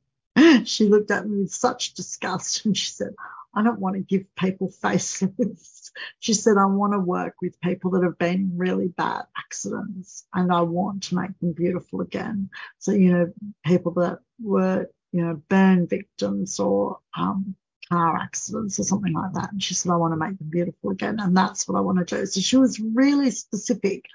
[0.65, 3.15] She looked at me with such disgust and she said,
[3.55, 5.91] I don't want to give people facelifts.
[6.21, 10.53] She said, I want to work with people that have been really bad accidents and
[10.53, 12.51] I want to make them beautiful again.
[12.79, 13.33] So, you know,
[13.65, 17.55] people that were, you know, burn victims or um,
[17.89, 19.53] car accidents or something like that.
[19.53, 21.21] And she said, I want to make them beautiful again.
[21.21, 22.27] And that's what I want to do.
[22.27, 24.07] So she was really specific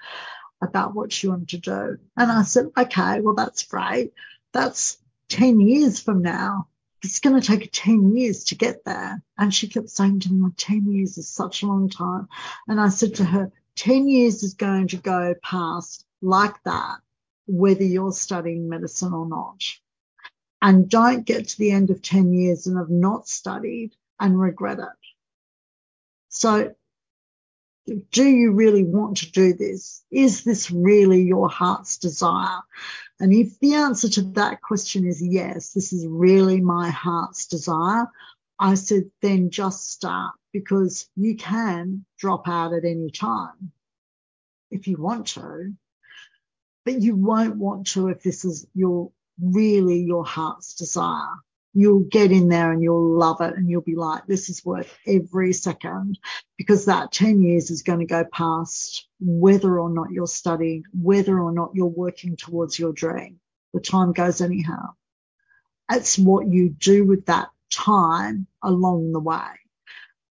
[0.62, 1.98] about what she wanted to do.
[2.16, 4.12] And I said, okay, well, that's great.
[4.52, 4.98] That's
[5.30, 6.68] 10 years from now.
[7.02, 9.22] It's going to take 10 years to get there.
[9.36, 12.28] And she kept saying to me, well, 10 years is such a long time.
[12.68, 16.98] And I said to her, 10 years is going to go past like that,
[17.46, 19.60] whether you're studying medicine or not
[20.62, 23.90] and don't get to the end of 10 years and have not studied
[24.20, 24.86] and regret it.
[26.28, 26.74] So
[28.12, 30.04] do you really want to do this?
[30.12, 32.60] Is this really your heart's desire?
[33.18, 38.06] And if the answer to that question is yes, this is really my heart's desire,
[38.58, 43.72] I said, then just start because you can drop out at any time
[44.70, 45.72] if you want to,
[46.84, 49.10] but you won't want to if this is your
[49.40, 51.34] really your heart's desire.
[51.74, 54.94] You'll get in there and you'll love it and you'll be like, this is worth
[55.06, 56.18] every second
[56.58, 61.38] because that 10 years is going to go past whether or not you're studying, whether
[61.38, 63.40] or not you're working towards your dream.
[63.72, 64.94] The time goes anyhow.
[65.90, 69.48] It's what you do with that time along the way.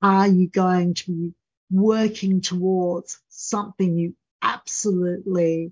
[0.01, 1.33] Are you going to be
[1.69, 5.71] working towards something you absolutely,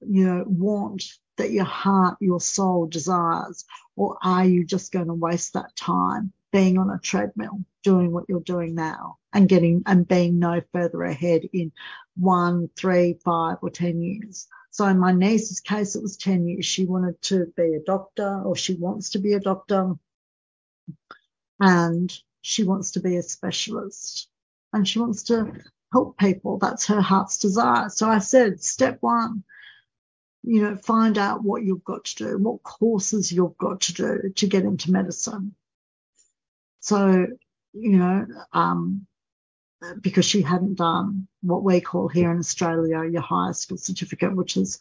[0.00, 1.04] you know, want
[1.36, 3.64] that your heart, your soul desires?
[3.96, 8.24] Or are you just going to waste that time being on a treadmill, doing what
[8.28, 11.72] you're doing now and getting and being no further ahead in
[12.16, 14.46] one, three, five, or 10 years?
[14.70, 16.66] So in my niece's case, it was 10 years.
[16.66, 19.94] She wanted to be a doctor or she wants to be a doctor
[21.60, 22.12] and
[22.42, 24.28] she wants to be a specialist
[24.72, 25.52] and she wants to
[25.92, 26.58] help people.
[26.58, 27.88] That's her heart's desire.
[27.88, 29.44] So I said, step one,
[30.46, 34.32] you know, find out what you've got to do, what courses you've got to do
[34.36, 35.54] to get into medicine.
[36.80, 37.26] So,
[37.72, 39.06] you know, um,
[40.00, 44.56] because she hadn't done what we call here in Australia your higher school certificate, which
[44.56, 44.78] is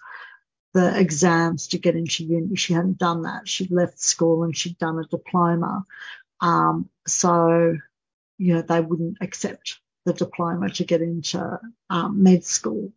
[0.73, 2.55] the exams to get into uni.
[2.55, 3.47] She hadn't done that.
[3.47, 5.85] She'd left school and she'd done a diploma.
[6.41, 7.77] Um, so,
[8.37, 11.59] you know, they wouldn't accept the diploma to get into
[11.89, 12.91] um, med school.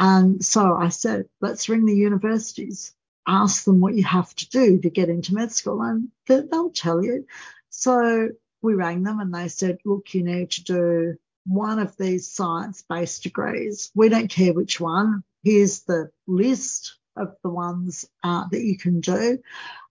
[0.00, 2.94] And so I said, let's ring the universities,
[3.28, 7.04] ask them what you have to do to get into med school, and they'll tell
[7.04, 7.26] you.
[7.68, 8.30] So
[8.62, 12.82] we rang them and they said, look, you need to do one of these science
[12.88, 13.90] based degrees.
[13.94, 15.22] We don't care which one.
[15.44, 19.38] Here's the list of the ones uh, that you can do.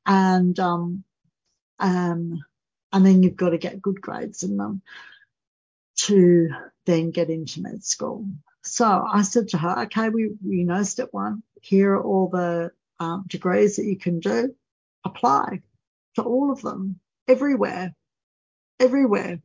[0.07, 1.03] And, um,
[1.78, 2.43] um,
[2.91, 4.82] and then you've got to get good grades in them
[5.97, 6.49] to
[6.88, 8.26] then get into med school.
[8.64, 11.43] So I said to her, okay, we, we know step one.
[11.62, 14.55] Here are all the um, degrees that you can do.
[15.05, 15.62] Apply
[16.16, 17.95] to all of them, everywhere,
[18.80, 19.41] everywhere.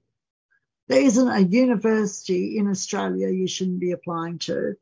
[0.89, 4.75] There isn't a university in Australia you shouldn't be applying to.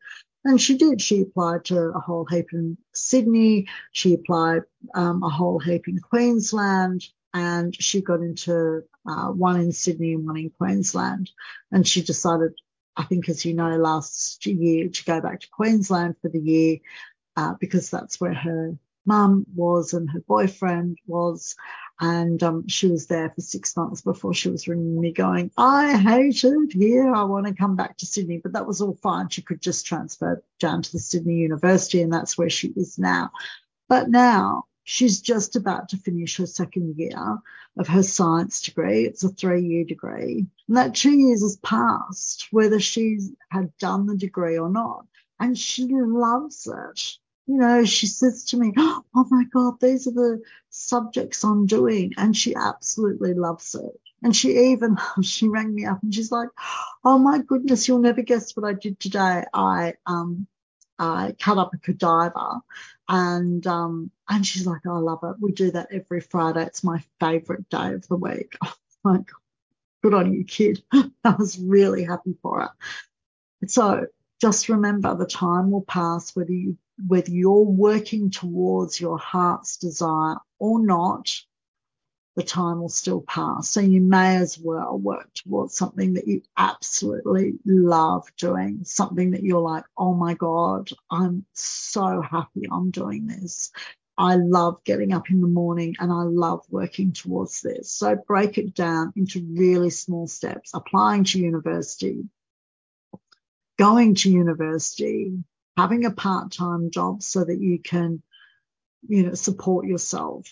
[0.45, 1.01] And she did.
[1.01, 3.69] She applied to a whole heap in Sydney.
[3.93, 4.63] She applied
[4.95, 10.27] um, a whole heap in Queensland and she got into uh, one in Sydney and
[10.27, 11.31] one in Queensland.
[11.71, 12.53] And she decided
[12.97, 16.79] I think, as you know, last year to go back to Queensland for the year
[17.37, 18.77] uh, because that's where her
[19.07, 21.57] mum was and her boyfriend was.
[22.01, 25.97] And um, she was there for six months before she was ringing me going, I
[25.97, 27.15] hate it here.
[27.15, 28.41] I want to come back to Sydney.
[28.43, 29.29] But that was all fine.
[29.29, 33.31] She could just transfer down to the Sydney University, and that's where she is now.
[33.89, 37.39] But now She's just about to finish her second year
[37.79, 39.05] of her science degree.
[39.05, 40.47] It's a three year degree.
[40.69, 43.19] And that two years has passed, whether she
[43.51, 45.07] had done the degree or not.
[45.39, 47.19] And she loves it.
[47.47, 52.13] you know, she says to me, Oh my God, these are the subjects I'm doing.
[52.17, 54.01] And she absolutely loves it.
[54.23, 56.49] And she even, she rang me up and she's like,
[57.05, 59.45] Oh my goodness, you'll never guess what I did today.
[59.55, 60.47] I, um,
[60.99, 62.61] I cut up a cadaver
[63.09, 65.37] and, um, and she's like, oh, I love it.
[65.41, 66.63] We do that every Friday.
[66.63, 68.57] It's my favorite day of the week.
[68.65, 68.75] Oh
[69.05, 69.27] my God.
[70.03, 70.83] Good on you, kid.
[70.93, 72.71] I was really happy for her.
[73.67, 74.07] So
[74.41, 76.77] just remember the time will pass whether you
[77.07, 81.33] whether you're working towards your heart's desire or not,
[82.35, 83.69] the time will still pass.
[83.69, 89.43] So you may as well work towards something that you absolutely love doing, something that
[89.43, 93.71] you're like, oh my God, I'm so happy I'm doing this.
[94.17, 97.93] I love getting up in the morning and I love working towards this.
[97.93, 102.25] So break it down into really small steps, applying to university,
[103.79, 105.33] going to university,
[105.77, 108.23] having a part-time job so that you can,
[109.09, 110.47] you know, support yourself,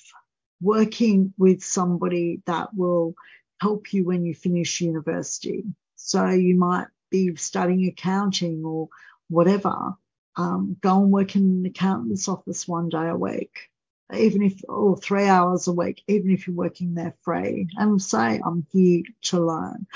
[0.61, 3.15] working with somebody that will
[3.61, 5.65] help you when you finish university.
[5.97, 8.89] So you might be studying accounting or
[9.29, 9.95] whatever.
[10.37, 13.69] Um, go and work in an accountant's office one day a week,
[14.15, 18.41] even if, or three hours a week, even if you're working there free and say,
[18.45, 19.87] I'm here to learn.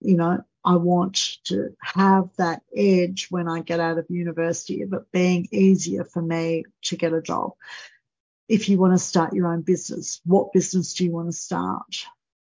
[0.00, 4.94] You know, I want to have that edge when I get out of university of
[5.10, 7.52] being easier for me to get a job.
[8.50, 12.04] If you want to start your own business, what business do you want to start?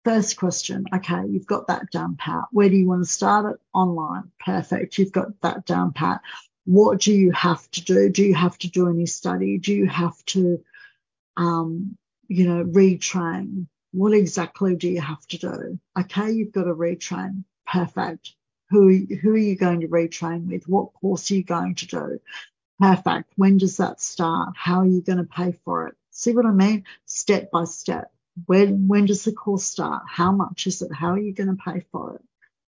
[0.05, 2.45] First question, okay, you've got that down pat.
[2.53, 3.59] Where do you want to start it?
[3.73, 4.31] Online.
[4.39, 4.97] Perfect.
[4.97, 6.21] You've got that down pat.
[6.63, 8.09] What do you have to do?
[8.09, 9.57] Do you have to do any study?
[9.57, 10.63] Do you have to,
[11.35, 11.97] um,
[12.29, 13.67] you know, retrain?
[13.91, 15.79] What exactly do you have to do?
[15.99, 18.33] Okay, you've got to retrain Perfect.
[18.69, 20.69] Who, who are you going to retrain with?
[20.69, 22.19] What course are you going to do?
[22.81, 23.33] Perfect.
[23.37, 24.55] When does that start?
[24.57, 25.95] How are you going to pay for it?
[26.11, 26.85] See what I mean?
[27.05, 28.11] Step by step.
[28.47, 30.03] When, when does the course start?
[30.09, 30.93] How much is it?
[30.93, 32.23] How are you going to pay for it?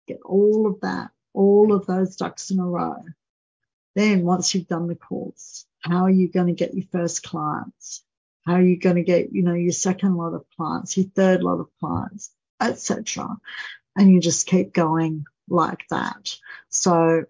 [0.08, 3.02] Get all of that, all of those ducks in a row.
[3.96, 8.04] Then once you've done the course, how are you going to get your first clients?
[8.46, 11.42] How are you going to get, you know, your second lot of clients, your third
[11.42, 12.30] lot of clients,
[12.60, 13.28] etc
[13.96, 16.36] and you just keep going like that.
[16.68, 17.24] So,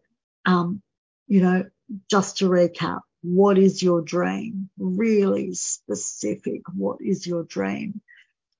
[0.47, 0.83] um,
[1.27, 1.65] you know,
[2.11, 4.69] just to recap, what is your dream?
[4.79, 6.63] Really specific.
[6.75, 8.01] What is your dream?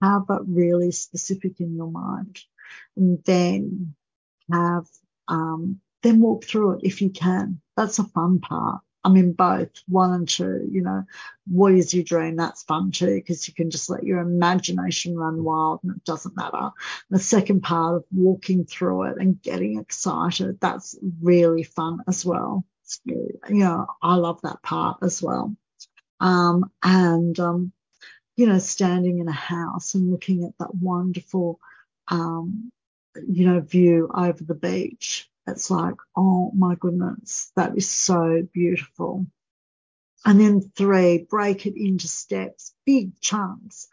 [0.03, 2.41] Have it really specific in your mind,
[2.97, 3.95] and then
[4.53, 4.87] have
[5.29, 7.61] um, then walk through it if you can.
[7.77, 8.81] That's a fun part.
[9.05, 11.05] I mean, both one and two, you know,
[11.47, 12.37] what is your dream?
[12.37, 16.37] That's fun too, because you can just let your imagination run wild and it doesn't
[16.37, 16.71] matter.
[17.11, 22.65] The second part of walking through it and getting excited, that's really fun as well.
[23.05, 25.55] You know, I love that part as well.
[26.21, 27.73] Um, and, um,
[28.37, 31.61] you know, standing in a house and looking at that wonderful,
[32.09, 32.73] um,
[33.29, 39.27] you know, view over the beach it's like, oh my goodness, that is so beautiful.
[40.25, 43.89] And then three, break it into steps, big chunks.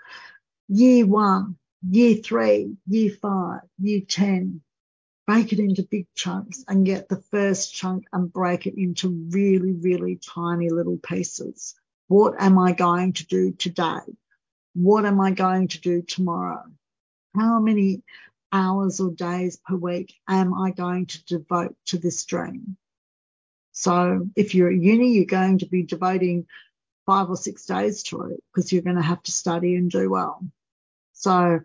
[0.70, 4.62] Year one, year three, year five, year 10,
[5.32, 9.72] break it into big chunks and get the first chunk and break it into really,
[9.72, 11.74] really tiny little pieces.
[12.10, 14.02] What am I going to do today?
[14.74, 16.64] What am I going to do tomorrow?
[17.34, 18.04] How many
[18.52, 22.76] hours or days per week am I going to devote to this dream?
[23.72, 26.46] So if you're at uni, you're going to be devoting
[27.06, 30.10] five or six days to it because you're going to have to study and do
[30.10, 30.46] well.
[31.14, 31.62] So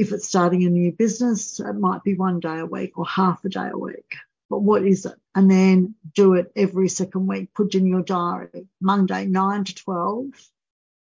[0.00, 3.44] if it's starting a new business, it might be one day a week or half
[3.44, 4.16] a day a week.
[4.48, 5.16] But what is it?
[5.34, 7.52] And then do it every second week.
[7.54, 8.66] Put in your diary.
[8.80, 10.24] Monday, 9 to 12,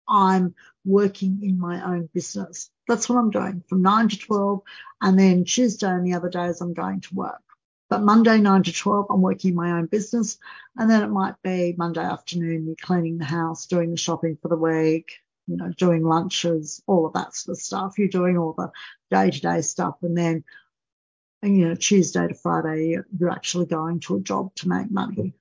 [0.09, 0.55] I'm
[0.87, 2.71] working in my own business.
[2.89, 4.63] That's what I'm doing from 9 to 12.
[5.03, 7.43] And then Tuesday and the other days I'm going to work.
[7.91, 10.39] But Monday, 9 to 12, I'm working my own business.
[10.79, 14.49] And then it might be Monday afternoon, you're cleaning the house, doing the shopping for
[14.49, 17.99] the week, you know, doing lunches, all of that sort of stuff.
[17.99, 18.71] You're doing all the
[19.11, 19.97] day to day stuff.
[20.03, 20.45] And then,
[21.43, 25.35] you know, Tuesday to Friday, you're actually going to a job to make money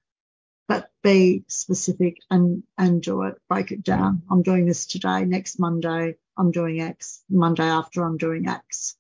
[0.68, 4.22] but be specific and, and do it, break it down.
[4.30, 8.98] I'm doing this today, next Monday, I'm doing X, Monday after I'm doing X.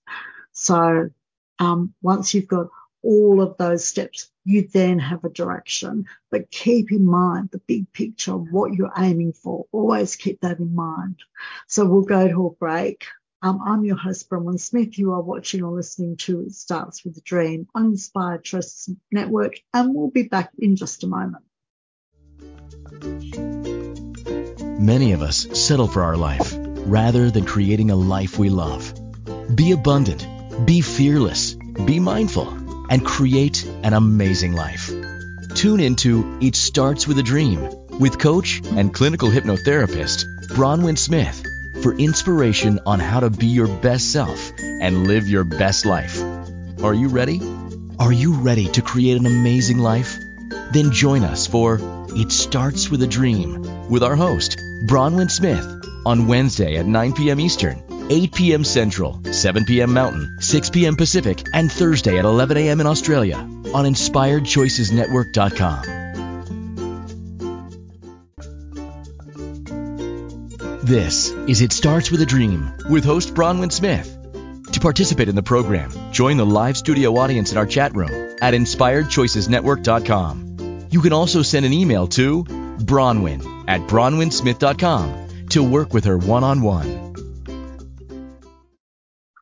[0.53, 1.09] So
[1.59, 2.67] um, once you've got
[3.03, 6.05] all of those steps, you then have a direction.
[6.31, 9.65] But keep in mind the big picture, what you're aiming for.
[9.71, 11.17] Always keep that in mind.
[11.67, 13.05] So we'll go to a break.
[13.41, 14.97] Um, I'm your host, Bronwyn Smith.
[14.97, 19.61] You are watching or listening to It Starts with a Dream on Inspired Choices Network,
[19.73, 21.43] and we'll be back in just a moment.
[24.79, 28.93] Many of us settle for our life rather than creating a life we love.
[29.55, 30.25] Be abundant,
[30.65, 34.91] be fearless, be mindful, and create an amazing life.
[35.55, 37.67] Tune into It Starts with a Dream
[37.99, 41.43] with coach and clinical hypnotherapist Bronwyn Smith
[41.81, 46.21] for inspiration on how to be your best self and live your best life.
[46.83, 47.41] Are you ready?
[47.99, 50.15] Are you ready to create an amazing life?
[50.71, 51.79] Then join us for
[52.09, 55.65] It Starts with a Dream with our host, Bronwyn Smith,
[56.05, 57.39] on Wednesday at 9 p.m.
[57.39, 58.63] Eastern, 8 p.m.
[58.63, 59.93] Central, 7 p.m.
[59.93, 60.95] Mountain, 6 p.m.
[60.95, 62.81] Pacific, and Thursday at 11 a.m.
[62.81, 65.93] in Australia on InspiredChoicesNetwork.com.
[70.83, 74.13] This is It Starts with a Dream with host Bronwyn Smith.
[74.71, 78.53] To participate in the program, join the live studio audience in our chat room at
[78.53, 80.87] InspiredChoicesNetwork.com.
[80.89, 86.45] You can also send an email to Bronwyn at BronwynSmith.com to work with her one
[86.45, 87.06] on one.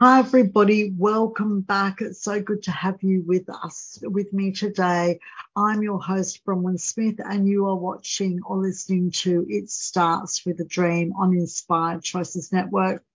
[0.01, 0.91] Hi, everybody.
[0.91, 2.01] Welcome back.
[2.01, 5.21] It's so good to have you with us, with me today.
[5.55, 10.59] I'm your host, Bronwyn Smith, and you are watching or listening to It Starts with
[10.59, 13.05] a Dream on Inspired Choices Network.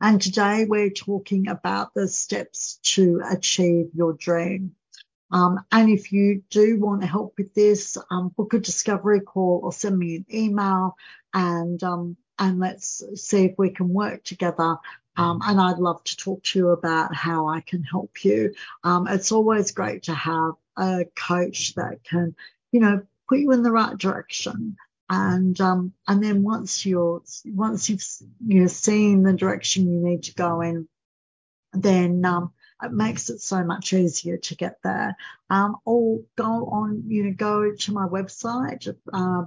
[0.00, 4.76] And today we're talking about the steps to achieve your dream.
[5.32, 9.72] Um, and if you do want help with this, um, book a discovery call or
[9.72, 10.94] send me an email
[11.32, 14.78] and um, and let's see if we can work together
[15.16, 18.54] um, and I'd love to talk to you about how I can help you.
[18.82, 22.34] Um, it's always great to have a coach that can,
[22.72, 24.76] you know, put you in the right direction.
[25.08, 28.04] And um, and then once you're once you've
[28.46, 30.88] you know, seen the direction you need to go in,
[31.72, 32.52] then um,
[32.84, 35.16] it makes it so much easier to get there.
[35.50, 39.44] Um, or go on, you know, go to my website, uh,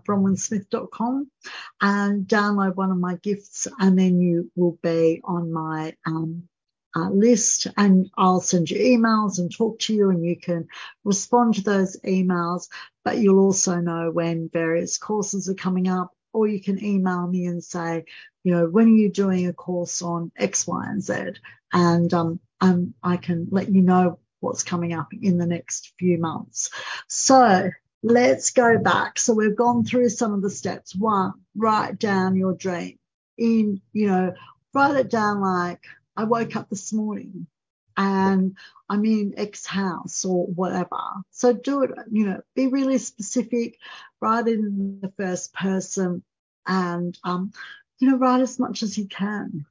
[1.82, 6.48] and download one of my gifts and then you will be on my um,
[6.96, 10.68] uh, list and I'll send you emails and talk to you and you can
[11.04, 12.70] respond to those emails,
[13.04, 17.46] but you'll also know when various courses are coming up or you can email me
[17.46, 18.06] and say,
[18.44, 21.34] you know, when are you doing a course on X, Y, and Z?
[21.74, 26.18] And um, um, I can let you know what's coming up in the next few
[26.18, 26.70] months.
[27.08, 27.70] So
[28.04, 29.20] let's go back.
[29.20, 30.96] So we've gone through some of the steps.
[30.96, 33.00] One, write down your dream.
[33.38, 34.34] In, you know,
[34.74, 35.84] write it down like
[36.16, 37.48] I woke up this morning
[37.96, 38.56] and
[38.90, 40.98] I'm in X house or whatever.
[41.32, 43.78] So do it, you know, be really specific,
[44.22, 46.24] write in the first person
[46.66, 47.52] and, um,
[48.00, 49.66] you know, write as much as you can.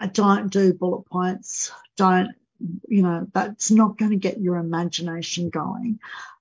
[0.00, 1.72] I don't do bullet points.
[1.96, 2.30] Don't,
[2.88, 5.98] you know, that's not going to get your imagination going.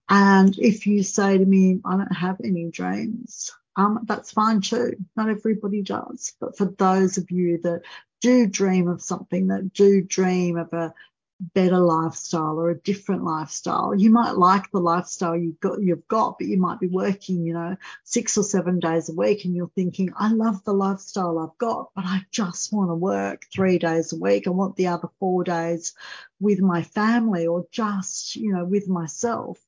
[0.10, 4.94] And if you say to me, I don't have any dreams, um, that's fine too.
[5.16, 6.34] Not everybody does.
[6.40, 7.82] But for those of you that
[8.22, 10.94] do dream of something, that do dream of a
[11.40, 13.94] better lifestyle or a different lifestyle.
[13.96, 17.54] You might like the lifestyle you've got, you've got, but you might be working, you
[17.54, 21.58] know, six or seven days a week and you're thinking, I love the lifestyle I've
[21.58, 24.48] got, but I just want to work three days a week.
[24.48, 25.94] I want the other four days
[26.40, 29.60] with my family or just, you know, with myself.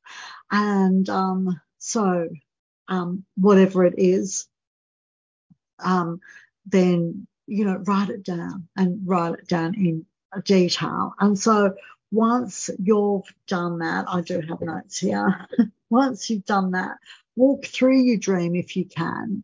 [0.49, 2.29] And, um, so,
[2.87, 4.47] um, whatever it is,
[5.79, 6.21] um,
[6.65, 10.05] then, you know, write it down and write it down in
[10.43, 11.13] detail.
[11.19, 11.75] And so
[12.11, 15.47] once you've done that, I do have notes here.
[15.89, 16.97] once you've done that,
[17.35, 19.43] walk through your dream if you can.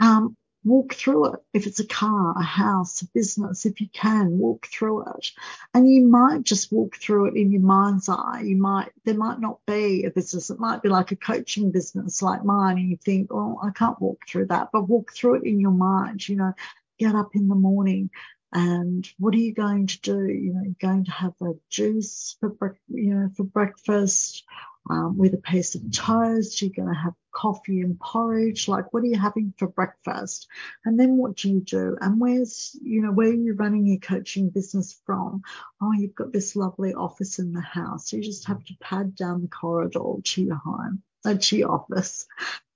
[0.00, 1.40] Um, walk through it.
[1.52, 5.30] If it's a car, a house, a business, if you can, walk through it.
[5.74, 8.42] And you might just walk through it in your mind's eye.
[8.44, 10.50] You might, there might not be a business.
[10.50, 12.78] It might be like a coaching business like mine.
[12.78, 15.70] And you think, oh, I can't walk through that, but walk through it in your
[15.70, 16.26] mind.
[16.28, 16.52] You know,
[16.98, 18.10] get up in the morning,
[18.54, 20.28] and what are you going to do?
[20.28, 24.44] You know, you're going to have a juice for you know for breakfast
[24.88, 26.62] um, with a piece of toast.
[26.62, 28.68] You're going to have coffee and porridge.
[28.68, 30.46] Like, what are you having for breakfast?
[30.84, 31.96] And then what do you do?
[32.00, 35.42] And where's you know where are you running your coaching business from?
[35.82, 38.12] Oh, you've got this lovely office in the house.
[38.12, 42.26] You just have to pad down the corridor to your home your office.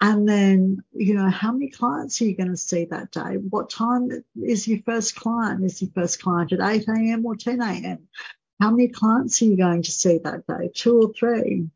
[0.01, 3.37] And then, you know, how many clients are you going to see that day?
[3.37, 5.65] What time is your first client?
[5.65, 7.27] Is your first client at 8 a.m.
[7.27, 8.09] or 10 a.m.?
[8.61, 10.71] How many clients are you going to see that day?
[10.75, 11.69] Two or three?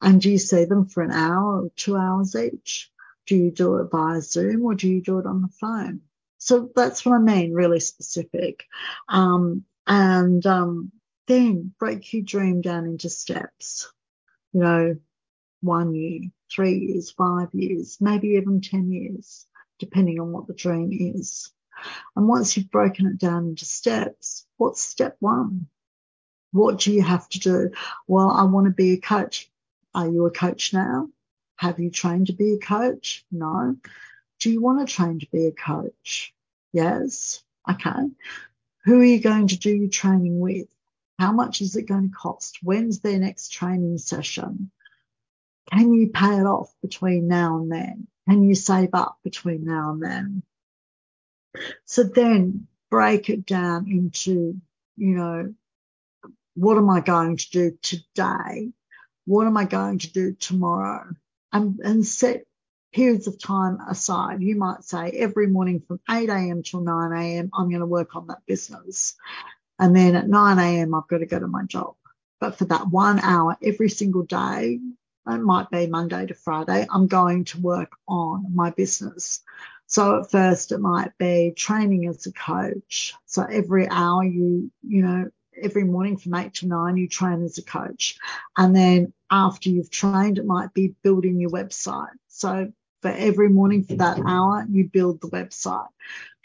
[0.00, 2.90] And do you see them for an hour or two hours each?
[3.26, 6.00] Do you do it via Zoom or do you do it on the phone?
[6.38, 8.64] So that's what I mean, really specific.
[9.08, 10.92] Um, and um,
[11.26, 13.92] then break your dream down into steps.
[14.52, 14.96] You know,
[15.60, 19.46] one year, three years, five years, maybe even 10 years,
[19.78, 21.50] depending on what the dream is.
[22.16, 25.66] And once you've broken it down into steps, what's step one?
[26.52, 27.70] What do you have to do?
[28.06, 29.50] Well, I want to be a coach.
[29.94, 31.08] Are you a coach now?
[31.56, 33.24] Have you trained to be a coach?
[33.30, 33.76] No.
[34.40, 36.34] Do you want to train to be a coach?
[36.72, 37.42] Yes.
[37.70, 38.10] Okay.
[38.84, 40.68] Who are you going to do your training with?
[41.18, 42.58] How much is it going to cost?
[42.62, 44.70] When's their next training session?
[45.72, 48.06] Can you pay it off between now and then?
[48.28, 50.42] Can you save up between now and then?
[51.84, 54.60] So then break it down into,
[54.96, 55.54] you know,
[56.54, 58.72] what am I going to do today?
[59.26, 61.14] What am I going to do tomorrow?
[61.52, 62.44] And, and set
[62.92, 64.42] periods of time aside.
[64.42, 66.62] You might say every morning from 8 a.m.
[66.62, 69.14] till 9 a.m., I'm going to work on that business.
[69.78, 71.94] And then at 9 a.m., I've got to go to my job.
[72.40, 74.80] But for that one hour every single day,
[75.26, 79.42] it might be Monday to Friday, I'm going to work on my business.
[79.86, 83.14] So at first it might be training as a coach.
[83.26, 87.58] So every hour you, you know, every morning from eight to nine, you train as
[87.58, 88.16] a coach.
[88.56, 92.12] And then after you've trained, it might be building your website.
[92.28, 95.88] So for every morning for that hour, you build the website.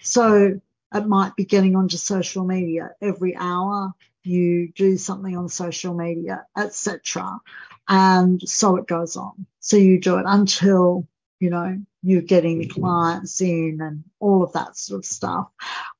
[0.01, 0.59] So
[0.93, 3.93] it might be getting onto social media every hour.
[4.25, 7.39] You do something on social media, etc.
[7.87, 9.45] And so it goes on.
[9.59, 11.07] So you do it until
[11.39, 15.47] you know, you're getting the clients in and all of that sort of stuff.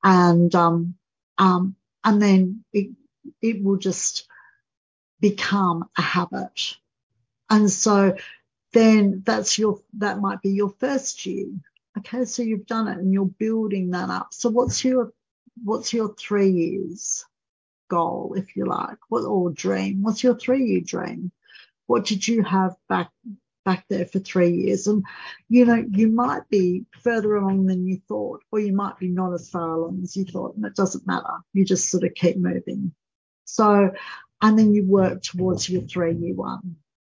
[0.02, 0.94] And, um,
[1.38, 2.90] um, and then it,
[3.42, 4.26] it will just
[5.20, 6.76] become a habit.
[7.50, 8.16] And so
[8.72, 11.46] then that's your, that might be your first year.
[11.98, 12.24] Okay.
[12.24, 14.28] So you've done it and you're building that up.
[14.32, 15.12] So what's your,
[15.62, 17.24] what's your three years
[17.88, 20.02] goal, if you like, what, or dream?
[20.02, 21.32] What's your three year dream?
[21.86, 23.10] What did you have back
[23.66, 24.86] back there for three years.
[24.86, 25.04] And,
[25.50, 29.34] you know, you might be further along than you thought, or you might be not
[29.34, 31.34] as far along as you thought, and it doesn't matter.
[31.52, 32.94] You just sort of keep moving.
[33.44, 33.90] So,
[34.40, 36.76] and then you work towards your three year one,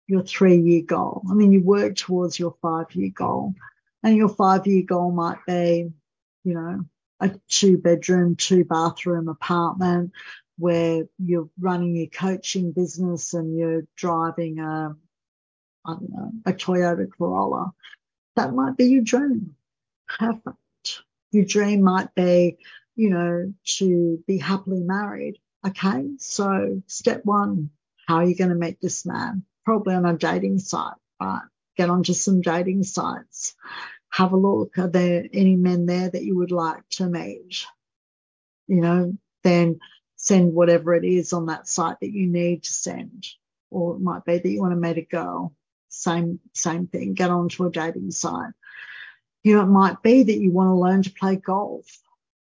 [0.07, 1.23] your three year goal.
[1.29, 3.53] And then you work towards your five year goal.
[4.01, 5.91] And your five year goal might be,
[6.43, 6.85] you know,
[7.19, 10.11] a two bedroom, two bathroom apartment
[10.57, 14.95] where you're running your coaching business and you're driving a
[15.85, 17.71] I don't know, a Toyota Corolla.
[18.35, 19.55] That might be your dream.
[20.07, 20.57] Perfect.
[21.31, 22.57] Your dream might be,
[22.95, 25.39] you know, to be happily married.
[25.65, 26.09] Okay.
[26.17, 27.69] So step one,
[28.07, 29.43] how are you going to meet this man?
[29.65, 31.41] Probably on a dating site, right?
[31.77, 33.55] Get onto some dating sites.
[34.09, 34.77] Have a look.
[34.77, 37.65] Are there any men there that you would like to meet?
[38.67, 39.79] You know, then
[40.17, 43.25] send whatever it is on that site that you need to send.
[43.71, 45.53] Or it might be that you want to meet a girl
[45.89, 47.13] same same thing.
[47.13, 48.53] Get onto a dating site.
[49.43, 51.85] You know, it might be that you want to learn to play golf.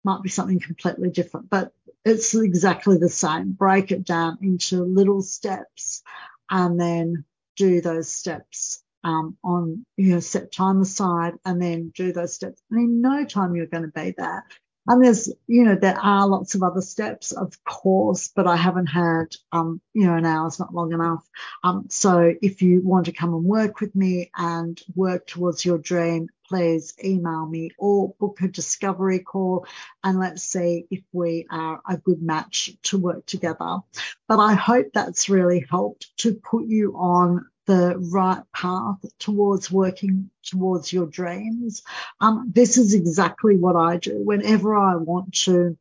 [0.05, 1.73] Might be something completely different, but
[2.05, 3.53] it's exactly the same.
[3.53, 6.03] Break it down into little steps
[6.51, 7.25] and then
[7.57, 12.63] do those steps um, on, you know, set time aside and then do those steps.
[12.71, 14.45] And in no time you're going to be there.
[14.89, 18.87] And there's, you know, there are lots of other steps, of course, but I haven't
[18.87, 21.29] had, um, you know, an hour's not long enough.
[21.63, 25.77] Um, so if you want to come and work with me and work towards your
[25.77, 29.67] dream, please email me or book a discovery call
[30.03, 33.81] and let's see if we are a good match to work together.
[34.27, 40.31] But I hope that's really helped to put you on the right path towards working
[40.43, 41.83] towards your dreams.
[42.19, 44.19] Um, this is exactly what I do.
[44.25, 45.77] Whenever I want to,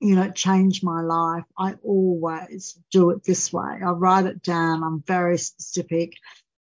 [0.00, 3.78] you know, change my life, I always do it this way.
[3.86, 4.82] I write it down.
[4.82, 6.14] I'm very specific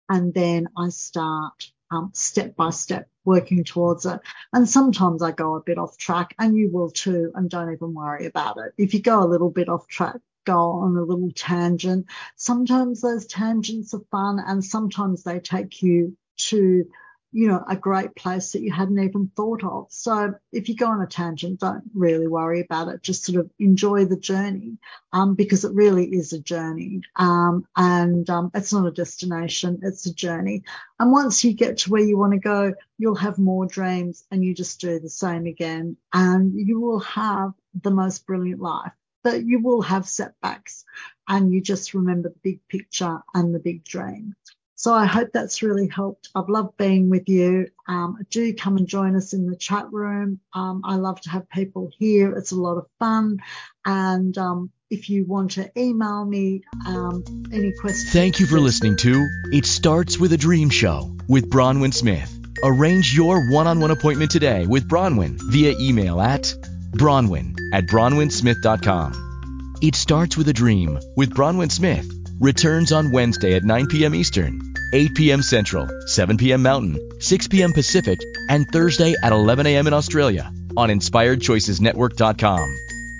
[0.07, 4.19] and then I start um, step by step working towards it.
[4.53, 7.31] And sometimes I go a bit off track and you will too.
[7.33, 8.73] And don't even worry about it.
[8.77, 12.07] If you go a little bit off track, go on a little tangent.
[12.35, 16.85] Sometimes those tangents are fun and sometimes they take you to,
[17.31, 19.87] you know, a great place that you hadn't even thought of.
[19.89, 23.01] So if you go on a tangent, don't really worry about it.
[23.01, 24.77] Just sort of enjoy the journey,
[25.11, 27.01] um, because it really is a journey.
[27.15, 29.79] Um, and, um, it's not a destination.
[29.81, 30.63] It's a journey.
[30.99, 34.43] And once you get to where you want to go, you'll have more dreams and
[34.43, 38.91] you just do the same again and you will have the most brilliant life
[39.23, 40.85] but you will have setbacks
[41.27, 44.35] and you just remember the big picture and the big dream.
[44.75, 46.29] So I hope that's really helped.
[46.35, 47.67] I've loved being with you.
[47.87, 50.41] Um, do come and join us in the chat room.
[50.53, 52.35] Um, I love to have people here.
[52.35, 53.39] It's a lot of fun.
[53.85, 58.11] And um, if you want to email me um, any questions.
[58.11, 62.31] Thank you for listening to It Starts with a Dream Show with Bronwyn Smith.
[62.63, 66.53] Arrange your one on one appointment today with Bronwyn via email at
[66.93, 69.77] bronwyn at bronwynsmith.com.
[69.81, 74.15] It Starts with a Dream with Bronwyn Smith returns on Wednesday at 9 p.m.
[74.15, 75.41] Eastern, 8 p.m.
[75.41, 76.61] Central, 7 p.m.
[76.61, 77.73] Mountain, 6 p.m.
[77.73, 78.19] Pacific,
[78.49, 79.87] and Thursday at 11 a.m.
[79.87, 82.77] in Australia on InspiredChoicesNetwork.com.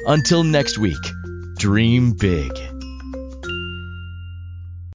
[0.07, 0.97] Until next week,
[1.57, 2.72] dream big.